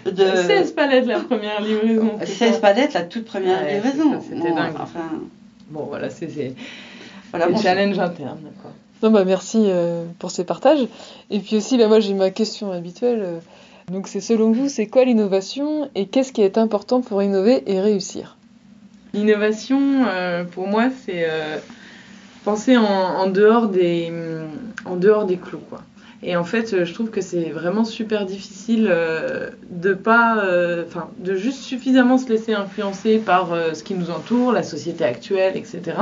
De... 0.04 0.24
16 0.46 0.72
palettes 0.72 1.06
la 1.06 1.20
première 1.20 1.60
livraison. 1.60 2.18
16 2.24 2.58
palettes 2.58 2.94
la 2.94 3.02
toute 3.02 3.24
première 3.24 3.66
livraison. 3.66 4.20
C'était 4.20 4.52
dingue. 4.52 4.74
Enfin... 4.80 5.10
Bon, 5.68 5.84
voilà, 5.88 6.10
c'est 6.10 6.28
voilà, 7.30 7.48
bon, 7.48 7.58
challenge 7.58 7.98
interne. 7.98 8.50
Quoi. 8.62 8.72
Non, 9.02 9.10
bah, 9.10 9.24
merci 9.24 9.58
euh, 9.66 10.04
pour 10.18 10.30
ces 10.30 10.44
partages. 10.44 10.86
Et 11.30 11.40
puis 11.40 11.56
aussi, 11.56 11.76
bah, 11.76 11.88
moi 11.88 12.00
j'ai 12.00 12.14
ma 12.14 12.30
question 12.30 12.72
habituelle. 12.72 13.20
Euh, 13.22 13.38
donc 13.92 14.08
c'est 14.08 14.20
selon 14.20 14.52
vous, 14.52 14.68
c'est 14.68 14.86
quoi 14.86 15.04
l'innovation 15.04 15.90
et 15.94 16.06
qu'est-ce 16.06 16.32
qui 16.32 16.42
est 16.42 16.58
important 16.58 17.02
pour 17.02 17.22
innover 17.22 17.62
et 17.70 17.80
réussir? 17.80 18.36
L'innovation, 19.14 20.04
euh, 20.08 20.44
pour 20.44 20.66
moi, 20.66 20.88
c'est 21.04 21.26
penser 22.44 22.76
en, 22.76 22.84
en, 22.84 23.26
dehors 23.28 23.68
des, 23.68 24.12
en 24.84 24.96
dehors 24.96 25.24
des 25.24 25.36
clous. 25.36 25.62
Quoi. 25.70 25.82
Et 26.22 26.36
en 26.36 26.44
fait, 26.44 26.84
je 26.84 26.94
trouve 26.94 27.10
que 27.10 27.20
c'est 27.20 27.50
vraiment 27.50 27.84
super 27.84 28.24
difficile 28.24 28.88
euh, 28.90 29.50
de 29.70 29.92
pas, 29.92 30.42
enfin, 30.86 31.10
de 31.18 31.34
juste 31.34 31.58
suffisamment 31.58 32.18
se 32.18 32.28
laisser 32.28 32.54
influencer 32.54 33.18
par 33.18 33.54
ce 33.74 33.82
qui 33.82 33.94
nous 33.94 34.10
entoure, 34.10 34.52
la 34.52 34.62
société 34.62 35.04
actuelle, 35.04 35.56
etc 35.56 35.94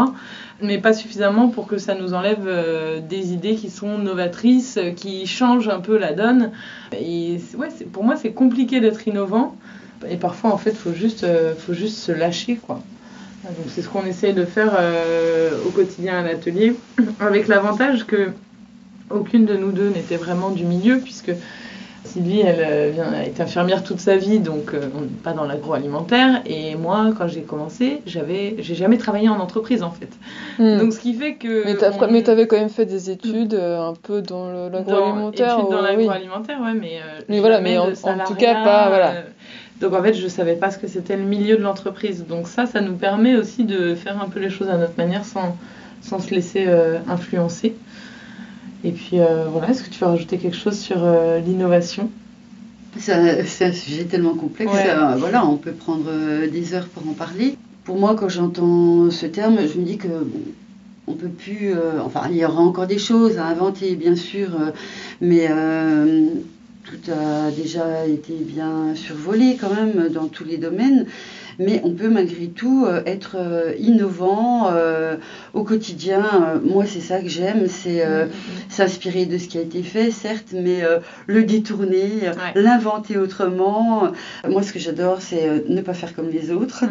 mais 0.60 0.78
pas 0.78 0.92
suffisamment 0.92 1.48
pour 1.48 1.66
que 1.66 1.78
ça 1.78 1.94
nous 1.94 2.14
enlève 2.14 2.46
euh, 2.46 3.00
des 3.00 3.32
idées 3.32 3.54
qui 3.54 3.70
sont 3.70 3.98
novatrices, 3.98 4.76
euh, 4.76 4.90
qui 4.90 5.26
changent 5.26 5.68
un 5.68 5.80
peu 5.80 5.98
la 5.98 6.12
donne. 6.12 6.52
Ouais, 6.92 7.68
pour 7.92 8.04
moi, 8.04 8.16
c'est 8.16 8.32
compliqué 8.32 8.80
d'être 8.80 9.06
innovant. 9.08 9.56
Et 10.08 10.16
parfois, 10.16 10.52
en 10.52 10.58
fait, 10.58 10.72
faut 10.72 10.92
juste, 10.92 11.24
euh, 11.24 11.54
faut 11.56 11.74
juste 11.74 11.98
se 11.98 12.12
lâcher, 12.12 12.56
quoi. 12.56 12.80
Donc, 13.44 13.66
c'est 13.68 13.82
ce 13.82 13.88
qu'on 13.88 14.06
essaye 14.06 14.32
de 14.32 14.46
faire 14.46 14.72
au 15.66 15.70
quotidien 15.70 16.20
à 16.20 16.22
l'atelier, 16.22 16.74
avec 17.20 17.46
l'avantage 17.46 18.06
que 18.06 18.30
aucune 19.10 19.44
de 19.44 19.56
nous 19.56 19.72
deux 19.72 19.90
n'était 19.90 20.16
vraiment 20.16 20.50
du 20.50 20.64
milieu, 20.64 20.98
puisque 20.98 21.32
Sylvie, 22.04 22.42
elle, 22.42 22.60
euh, 22.60 22.90
vient, 22.92 23.20
été 23.22 23.42
infirmière 23.42 23.82
toute 23.82 23.98
sa 23.98 24.16
vie, 24.16 24.38
donc 24.38 24.72
euh, 24.72 24.88
on 24.96 25.00
n'est 25.00 25.06
pas 25.08 25.32
dans 25.32 25.44
l'agroalimentaire. 25.44 26.42
Et 26.46 26.76
moi, 26.76 27.12
quand 27.16 27.26
j'ai 27.26 27.42
commencé, 27.42 28.02
j'avais, 28.06 28.56
j'ai 28.58 28.74
jamais 28.74 28.98
travaillé 28.98 29.28
en 29.28 29.40
entreprise 29.40 29.82
en 29.82 29.90
fait. 29.90 30.10
Hmm. 30.58 30.78
Donc 30.78 30.92
ce 30.92 31.00
qui 31.00 31.14
fait 31.14 31.34
que. 31.34 31.64
Mais 31.66 32.22
tu 32.22 32.30
avais 32.30 32.46
quand 32.46 32.56
même 32.56 32.68
fait 32.68 32.84
des 32.84 33.10
études 33.10 33.54
euh, 33.54 33.80
un 33.80 33.94
peu 33.94 34.20
dans 34.20 34.68
l'agroalimentaire. 34.68 35.58
Études 35.58 35.70
dans 35.70 35.80
l'agroalimentaire, 35.80 36.60
ouais, 36.60 36.74
mais. 36.74 37.00
mais 37.28 37.40
voilà, 37.40 37.60
mais 37.60 37.78
en, 37.78 37.90
tout 38.26 38.34
cas 38.34 38.62
pas 38.62 38.88
voilà. 38.88 39.14
donc 39.80 39.94
en 39.94 40.02
fait, 40.02 40.14
je 40.14 40.28
savais 40.28 40.56
pas 40.56 40.70
ce 40.70 40.78
que 40.78 40.86
c'était 40.86 41.16
le 41.16 41.24
milieu 41.24 41.56
de 41.56 41.62
l'entreprise. 41.62 42.26
Donc 42.28 42.48
ça, 42.48 42.66
ça 42.66 42.80
nous 42.80 42.94
permet 42.94 43.34
aussi 43.34 43.64
de 43.64 43.94
faire 43.94 44.22
un 44.22 44.28
peu 44.28 44.40
les 44.40 44.50
choses 44.50 44.68
à 44.68 44.76
notre 44.76 44.98
manière 44.98 45.24
sans, 45.24 45.56
sans 46.02 46.20
se 46.20 46.34
laisser 46.34 46.68
influencer. 47.08 47.74
Et 48.84 48.92
puis 48.92 49.18
euh, 49.18 49.46
voilà, 49.48 49.70
est-ce 49.70 49.82
que 49.82 49.90
tu 49.90 49.98
veux 50.00 50.06
rajouter 50.06 50.36
quelque 50.36 50.56
chose 50.56 50.78
sur 50.78 50.98
euh, 51.02 51.40
l'innovation? 51.40 52.10
C'est 52.98 53.64
un, 53.64 53.72
sujet 53.72 54.04
tellement 54.04 54.34
complexe. 54.34 54.70
Euh, 54.72 55.16
voilà, 55.16 55.44
on 55.46 55.56
peut 55.56 55.72
prendre 55.72 56.04
euh, 56.08 56.48
des 56.48 56.74
heures 56.74 56.86
pour 56.86 57.08
en 57.08 57.12
parler. 57.12 57.56
Pour 57.84 57.98
moi, 57.98 58.14
quand 58.14 58.28
j'entends 58.28 59.10
ce 59.10 59.26
terme, 59.26 59.58
je 59.66 59.78
me 59.78 59.84
dis 59.84 59.98
que 59.98 60.08
bon, 60.08 60.40
on 61.08 61.14
peut 61.14 61.28
plus. 61.28 61.72
Euh, 61.72 62.00
enfin, 62.04 62.28
il 62.30 62.36
y 62.36 62.44
aura 62.44 62.60
encore 62.60 62.86
des 62.86 62.98
choses 62.98 63.38
à 63.38 63.46
inventer, 63.46 63.96
bien 63.96 64.14
sûr, 64.14 64.50
mais 65.20 65.48
tout 66.84 67.10
a 67.10 67.50
déjà 67.50 68.06
été 68.06 68.34
bien 68.34 68.94
survolé 68.94 69.56
quand 69.60 69.74
même 69.74 70.08
dans 70.08 70.28
tous 70.28 70.44
les 70.44 70.58
domaines 70.58 71.06
mais 71.58 71.80
on 71.84 71.90
peut 71.90 72.08
malgré 72.08 72.46
tout 72.48 72.86
euh, 72.86 73.02
être 73.06 73.36
euh, 73.36 73.72
innovant 73.78 74.70
euh, 74.72 75.16
au 75.52 75.64
quotidien. 75.64 76.60
Moi, 76.64 76.84
c'est 76.86 77.00
ça 77.00 77.20
que 77.20 77.28
j'aime, 77.28 77.66
c'est 77.68 78.04
mm, 78.04 78.10
mm, 78.10 78.24
mm. 78.24 78.30
s'inspirer 78.68 79.26
de 79.26 79.38
ce 79.38 79.48
qui 79.48 79.58
a 79.58 79.60
été 79.60 79.82
fait, 79.82 80.10
certes, 80.10 80.52
mais 80.52 80.82
le 81.26 81.44
détourner, 81.44 82.30
l'inventer 82.54 83.16
autrement. 83.16 84.12
Moi, 84.48 84.62
ce 84.62 84.72
que 84.72 84.78
j'adore, 84.78 85.20
c'est 85.20 85.68
ne 85.68 85.80
pas 85.80 85.94
faire 85.94 86.14
comme 86.14 86.28
les 86.28 86.50
autres. 86.50 86.84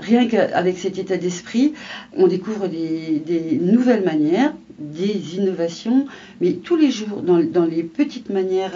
Rien 0.00 0.26
qu'avec 0.26 0.78
cet 0.78 0.98
état 0.98 1.16
d'esprit, 1.16 1.74
on 2.16 2.26
découvre 2.26 2.68
des, 2.68 3.22
des 3.24 3.58
nouvelles 3.60 4.04
manières 4.04 4.52
des 4.78 5.36
innovations, 5.36 6.06
mais 6.40 6.52
tous 6.52 6.74
les 6.74 6.90
jours, 6.90 7.20
dans, 7.22 7.38
dans 7.38 7.66
les 7.66 7.82
petites 7.82 8.30
manières 8.30 8.72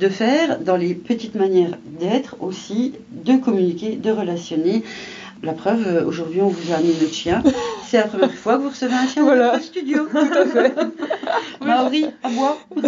de 0.00 0.08
faire, 0.08 0.58
dans 0.58 0.76
les 0.76 0.94
petites 0.94 1.36
manières 1.36 1.78
d'être 2.00 2.34
aussi, 2.40 2.94
de 3.24 3.36
communiquer, 3.36 3.94
de 3.94 4.10
relationner 4.10 4.82
la 5.44 5.52
preuve, 5.52 5.86
euh, 5.86 6.06
aujourd'hui, 6.06 6.40
on 6.40 6.48
vous 6.48 6.72
a 6.72 6.76
amené 6.76 6.94
notre 7.00 7.12
chien. 7.12 7.42
C'est 7.86 7.98
la 7.98 8.04
première 8.04 8.32
fois 8.32 8.56
que 8.56 8.62
vous 8.62 8.70
recevez 8.70 8.94
un 8.94 9.06
chien 9.06 9.22
voilà. 9.22 9.46
dans 9.46 9.52
votre 9.52 9.64
studio. 9.64 10.04
Tout 10.10 10.18
à 10.18 10.46
fait. 10.46 10.74
Maori, 11.60 12.06
à 12.22 12.30
bois. 12.30 12.58
oui, 12.76 12.82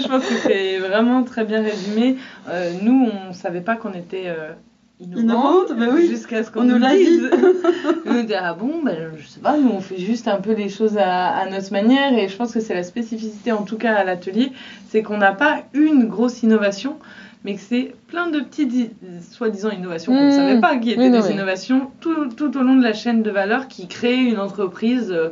je 0.00 0.08
pense 0.08 0.26
que 0.26 0.34
c'est 0.44 0.78
vraiment 0.78 1.22
très 1.24 1.44
bien 1.44 1.62
résumé. 1.62 2.16
Euh, 2.48 2.72
nous, 2.82 3.10
on 3.12 3.28
ne 3.28 3.32
savait 3.32 3.60
pas 3.60 3.76
qu'on 3.76 3.92
était 3.92 4.24
euh, 4.26 4.52
innovante, 5.00 5.72
mais 5.76 5.86
oui. 5.88 6.08
jusqu'à 6.08 6.44
ce 6.44 6.50
qu'on 6.50 6.64
nous, 6.64 6.78
dise. 6.78 7.30
on 8.06 8.22
dit 8.22 8.34
ah 8.34 8.54
bon, 8.54 8.82
ben, 8.84 9.12
je 9.16 9.26
sais 9.26 9.40
pas, 9.40 9.56
nous 9.56 9.70
on 9.70 9.80
fait 9.80 9.98
juste 9.98 10.28
un 10.28 10.40
peu 10.40 10.52
les 10.52 10.68
choses 10.68 10.98
à, 10.98 11.28
à 11.28 11.48
notre 11.48 11.72
manière 11.72 12.12
et 12.16 12.28
je 12.28 12.36
pense 12.36 12.52
que 12.52 12.60
c'est 12.60 12.74
la 12.74 12.82
spécificité 12.82 13.52
en 13.52 13.62
tout 13.62 13.78
cas 13.78 13.94
à 13.94 14.04
l'atelier, 14.04 14.52
c'est 14.88 15.02
qu'on 15.02 15.18
n'a 15.18 15.32
pas 15.32 15.62
une 15.72 16.06
grosse 16.06 16.42
innovation 16.42 16.96
mais 17.44 17.54
que 17.54 17.60
c'est 17.60 17.94
plein 18.08 18.28
de 18.28 18.40
petites 18.40 18.92
soi-disant 19.30 19.70
innovations 19.70 20.12
qu'on 20.12 20.26
ne 20.26 20.30
savait 20.30 20.56
mmh. 20.56 20.60
pas 20.60 20.76
qui 20.76 20.90
étaient 20.90 21.10
des 21.10 21.30
innovations 21.30 21.90
tout, 22.00 22.28
tout, 22.28 22.56
au 22.56 22.62
long 22.62 22.76
de 22.76 22.82
la 22.82 22.92
chaîne 22.92 23.22
de 23.22 23.30
valeur 23.30 23.68
qui 23.68 23.88
créent 23.88 24.24
une 24.24 24.38
entreprise 24.38 25.10
euh, 25.10 25.30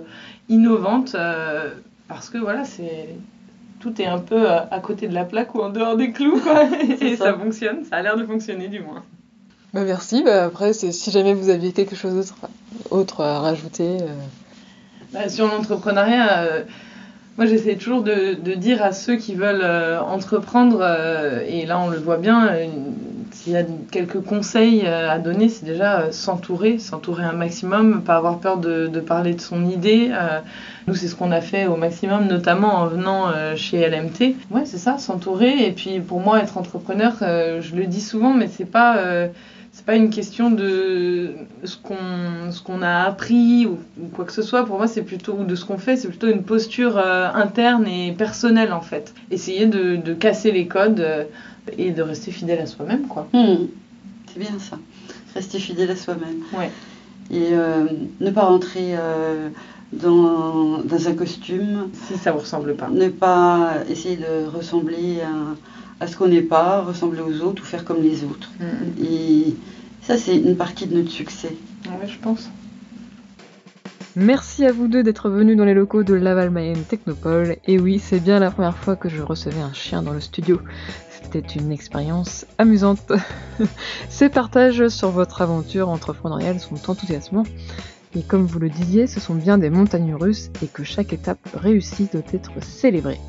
innovante 0.48 1.14
euh, 1.14 1.70
parce 2.08 2.30
que 2.30 2.38
voilà, 2.38 2.64
c'est 2.64 3.08
tout 3.80 4.00
est 4.00 4.06
un 4.06 4.18
peu 4.18 4.48
à, 4.48 4.80
côté 4.80 5.06
de 5.06 5.14
la 5.14 5.24
plaque 5.24 5.54
ou 5.54 5.60
en 5.60 5.68
dehors 5.68 5.96
des 5.96 6.10
clous 6.10 6.40
quoi, 6.40 6.64
et 7.00 7.16
ça. 7.16 7.34
fonctionne, 7.34 7.84
ça 7.84 7.96
a 7.96 8.02
l'air 8.02 8.16
de 8.16 8.24
fonctionner 8.24 8.68
du 8.68 8.80
moins. 8.80 9.04
Bah 9.74 9.84
merci, 9.84 10.22
bah 10.22 10.44
après 10.44 10.72
si 10.72 11.10
jamais 11.10 11.34
vous 11.34 11.50
aviez 11.50 11.72
quelque 11.72 11.94
chose 11.94 12.14
d'autre 12.14 12.36
autre 12.90 13.22
à 13.22 13.40
rajouter. 13.40 13.98
Euh. 14.00 14.06
Bah, 15.12 15.28
sur 15.28 15.46
l'entrepreneuriat 15.46 16.64
moi, 17.38 17.46
j'essaie 17.46 17.76
toujours 17.76 18.02
de, 18.02 18.34
dire 18.54 18.82
à 18.82 18.90
ceux 18.90 19.14
qui 19.14 19.36
veulent 19.36 19.60
euh, 19.62 20.00
entreprendre, 20.00 20.80
euh, 20.82 21.40
et 21.46 21.66
là 21.66 21.78
on 21.78 21.88
le 21.88 21.96
voit 21.96 22.16
bien, 22.16 22.48
euh, 22.48 22.66
s'il 23.30 23.52
y 23.52 23.56
a 23.56 23.62
quelques 23.92 24.20
conseils 24.20 24.84
à 24.84 25.20
donner, 25.20 25.48
c'est 25.48 25.64
déjà 25.64 26.10
s'entourer, 26.10 26.80
s'entourer 26.80 27.22
un 27.22 27.34
maximum, 27.34 28.02
pas 28.02 28.16
avoir 28.16 28.40
peur 28.40 28.56
de, 28.56 28.88
parler 28.98 29.34
de 29.34 29.40
son 29.40 29.64
idée. 29.64 30.10
nous, 30.88 30.94
c'est 30.96 31.06
ce 31.06 31.14
qu'on 31.14 31.30
a 31.30 31.40
fait 31.40 31.68
au 31.68 31.76
maximum, 31.76 32.26
notamment 32.26 32.74
en 32.74 32.86
venant 32.86 33.30
chez 33.54 33.88
LMT. 33.88 34.34
Ouais, 34.50 34.64
c'est 34.64 34.78
ça, 34.78 34.98
s'entourer. 34.98 35.66
Et 35.66 35.70
puis 35.70 36.00
pour 36.00 36.18
moi, 36.18 36.40
être 36.40 36.58
entrepreneur, 36.58 37.12
je 37.20 37.76
le 37.76 37.86
dis 37.86 38.00
souvent, 38.00 38.32
mais 38.32 38.48
c'est 38.48 38.64
pas 38.64 38.96
c'est 39.78 39.84
pas 39.84 39.94
une 39.94 40.10
question 40.10 40.50
de 40.50 41.34
ce 41.62 41.76
qu'on 41.76 42.50
ce 42.50 42.60
qu'on 42.60 42.82
a 42.82 43.04
appris 43.04 43.64
ou, 43.64 43.78
quoi 44.12 44.24
que 44.24 44.32
ce 44.32 44.42
soit. 44.42 44.64
Pour 44.64 44.76
moi, 44.76 44.88
c'est 44.88 45.02
plutôt 45.02 45.44
de 45.44 45.54
ce 45.54 45.64
qu'on 45.64 45.78
fait, 45.78 45.96
c'est 45.96 46.08
plutôt 46.08 46.26
une 46.26 46.42
posture 46.42 46.98
euh, 46.98 47.28
interne 47.32 47.86
et 47.86 48.10
personnelle 48.10 48.72
en 48.72 48.80
fait. 48.80 49.14
Essayer 49.30 49.66
de, 49.66 49.94
de 49.94 50.14
casser 50.14 50.50
les 50.50 50.66
codes 50.66 50.98
euh, 50.98 51.22
et 51.78 51.92
de 51.92 52.02
rester 52.02 52.32
fidèle 52.32 52.58
à 52.58 52.66
soi-même, 52.66 53.06
quoi. 53.06 53.28
Hmm. 53.32 53.68
C'est 54.26 54.40
bien 54.40 54.58
ça. 54.58 54.78
Rester 55.36 55.60
fidèle 55.60 55.92
à 55.92 55.96
soi-même. 55.96 56.42
Ouais. 56.58 56.72
Et 57.30 57.50
euh, 57.52 57.86
ne 58.18 58.30
pas 58.32 58.46
rentrer 58.46 58.96
dans, 59.92 60.78
dans, 60.78 61.08
un 61.08 61.14
costume. 61.14 61.90
Si 61.92 62.18
ça 62.18 62.32
vous 62.32 62.40
ressemble 62.40 62.74
pas. 62.74 62.88
Ne 62.88 63.10
pas 63.10 63.74
essayer 63.88 64.16
de 64.16 64.48
ressembler 64.52 65.20
à 65.20 65.54
à 66.00 66.06
ce 66.06 66.16
qu'on 66.16 66.28
n'est 66.28 66.42
pas, 66.42 66.82
ressembler 66.82 67.20
aux 67.20 67.42
autres 67.42 67.62
ou 67.62 67.66
faire 67.66 67.84
comme 67.84 68.02
les 68.02 68.24
autres. 68.24 68.50
Mm. 68.60 69.04
Et 69.04 69.56
ça, 70.02 70.16
c'est 70.16 70.36
une 70.36 70.56
partie 70.56 70.86
de 70.86 70.96
notre 70.96 71.10
succès. 71.10 71.56
Oui, 71.86 72.08
je 72.08 72.18
pense. 72.18 72.48
Merci 74.16 74.64
à 74.64 74.72
vous 74.72 74.88
deux 74.88 75.02
d'être 75.04 75.28
venus 75.28 75.56
dans 75.56 75.64
les 75.64 75.74
locaux 75.74 76.02
de 76.02 76.14
Laval 76.14 76.50
Mayenne 76.50 76.82
Technopole. 76.82 77.56
Et 77.66 77.78
oui, 77.78 78.00
c'est 78.00 78.18
bien 78.18 78.40
la 78.40 78.50
première 78.50 78.76
fois 78.76 78.96
que 78.96 79.08
je 79.08 79.22
recevais 79.22 79.60
un 79.60 79.72
chien 79.72 80.02
dans 80.02 80.12
le 80.12 80.20
studio. 80.20 80.60
C'était 81.10 81.58
une 81.58 81.70
expérience 81.70 82.46
amusante. 82.58 83.12
Ces 84.08 84.28
partages 84.28 84.88
sur 84.88 85.10
votre 85.10 85.42
aventure 85.42 85.88
entrepreneuriale 85.88 86.58
sont 86.58 86.90
enthousiasmants. 86.90 87.44
Et 88.16 88.22
comme 88.22 88.46
vous 88.46 88.58
le 88.58 88.70
disiez, 88.70 89.06
ce 89.06 89.20
sont 89.20 89.34
bien 89.34 89.58
des 89.58 89.70
montagnes 89.70 90.14
russes 90.14 90.50
et 90.62 90.66
que 90.66 90.82
chaque 90.82 91.12
étape 91.12 91.46
réussie 91.54 92.08
doit 92.10 92.22
être 92.32 92.52
célébrée. 92.62 93.20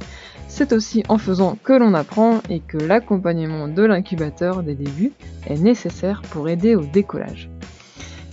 C'est 0.60 0.74
aussi 0.74 1.04
en 1.08 1.18
faisant 1.18 1.58
que 1.64 1.72
l'on 1.72 1.94
apprend 1.94 2.42
et 2.50 2.60
que 2.60 2.76
l'accompagnement 2.78 3.70
de 3.70 3.82
l'incubateur 3.82 4.62
des 4.62 4.76
débuts 4.76 5.14
est 5.48 5.58
nécessaire 5.58 6.22
pour 6.32 6.50
aider 6.50 6.76
au 6.76 6.82
décollage. 6.82 7.50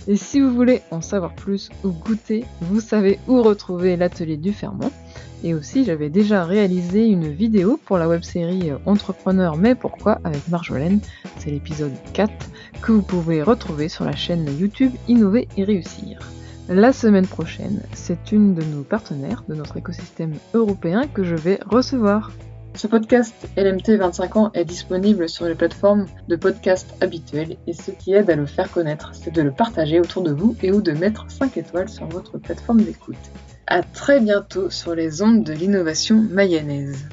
Et 0.09 0.17
si 0.17 0.41
vous 0.41 0.53
voulez 0.53 0.81
en 0.91 0.99
savoir 0.99 1.33
plus 1.35 1.69
ou 1.85 1.91
goûter, 1.91 2.43
vous 2.59 2.81
savez 2.81 3.17
où 3.29 3.41
retrouver 3.41 3.95
l'atelier 3.95 4.35
du 4.35 4.51
ferment. 4.51 4.91
Et 5.45 5.53
aussi, 5.53 5.85
j'avais 5.85 6.09
déjà 6.09 6.43
réalisé 6.43 7.07
une 7.07 7.29
vidéo 7.29 7.79
pour 7.85 7.97
la 7.97 8.09
web-série 8.09 8.71
Entrepreneur 8.85 9.55
mais 9.55 9.73
pourquoi 9.73 10.19
avec 10.25 10.49
Marjolaine, 10.49 10.99
c'est 11.37 11.51
l'épisode 11.51 11.93
4, 12.11 12.29
que 12.81 12.91
vous 12.91 13.03
pouvez 13.03 13.41
retrouver 13.41 13.87
sur 13.87 14.03
la 14.03 14.17
chaîne 14.17 14.45
YouTube 14.59 14.91
Innover 15.07 15.47
et 15.55 15.63
Réussir. 15.63 16.19
La 16.69 16.91
semaine 16.91 17.27
prochaine, 17.27 17.81
c'est 17.93 18.33
une 18.33 18.53
de 18.53 18.61
nos 18.61 18.83
partenaires 18.83 19.45
de 19.47 19.55
notre 19.55 19.77
écosystème 19.77 20.33
européen 20.53 21.07
que 21.07 21.23
je 21.23 21.33
vais 21.33 21.59
recevoir. 21.65 22.33
Ce 22.75 22.87
podcast 22.87 23.47
LMT 23.55 23.97
25 23.97 24.35
ans 24.35 24.51
est 24.53 24.65
disponible 24.65 25.29
sur 25.29 25.45
les 25.45 25.55
plateformes 25.55 26.07
de 26.27 26.35
podcast 26.35 26.93
habituelles 26.99 27.55
et 27.67 27.73
ce 27.73 27.91
qui 27.91 28.11
aide 28.11 28.29
à 28.29 28.35
le 28.35 28.45
faire 28.45 28.69
connaître, 28.69 29.11
c'est 29.13 29.33
de 29.33 29.41
le 29.41 29.51
partager 29.51 30.01
autour 30.01 30.23
de 30.23 30.33
vous 30.33 30.57
et 30.61 30.73
ou 30.73 30.81
de 30.81 30.91
mettre 30.91 31.31
5 31.31 31.55
étoiles 31.55 31.87
sur 31.87 32.05
votre 32.07 32.37
plateforme 32.37 32.81
d'écoute. 32.81 33.15
À 33.65 33.81
très 33.81 34.19
bientôt 34.19 34.69
sur 34.69 34.93
les 34.93 35.21
ondes 35.21 35.45
de 35.45 35.53
l'innovation 35.53 36.21
mayonnaise. 36.21 37.07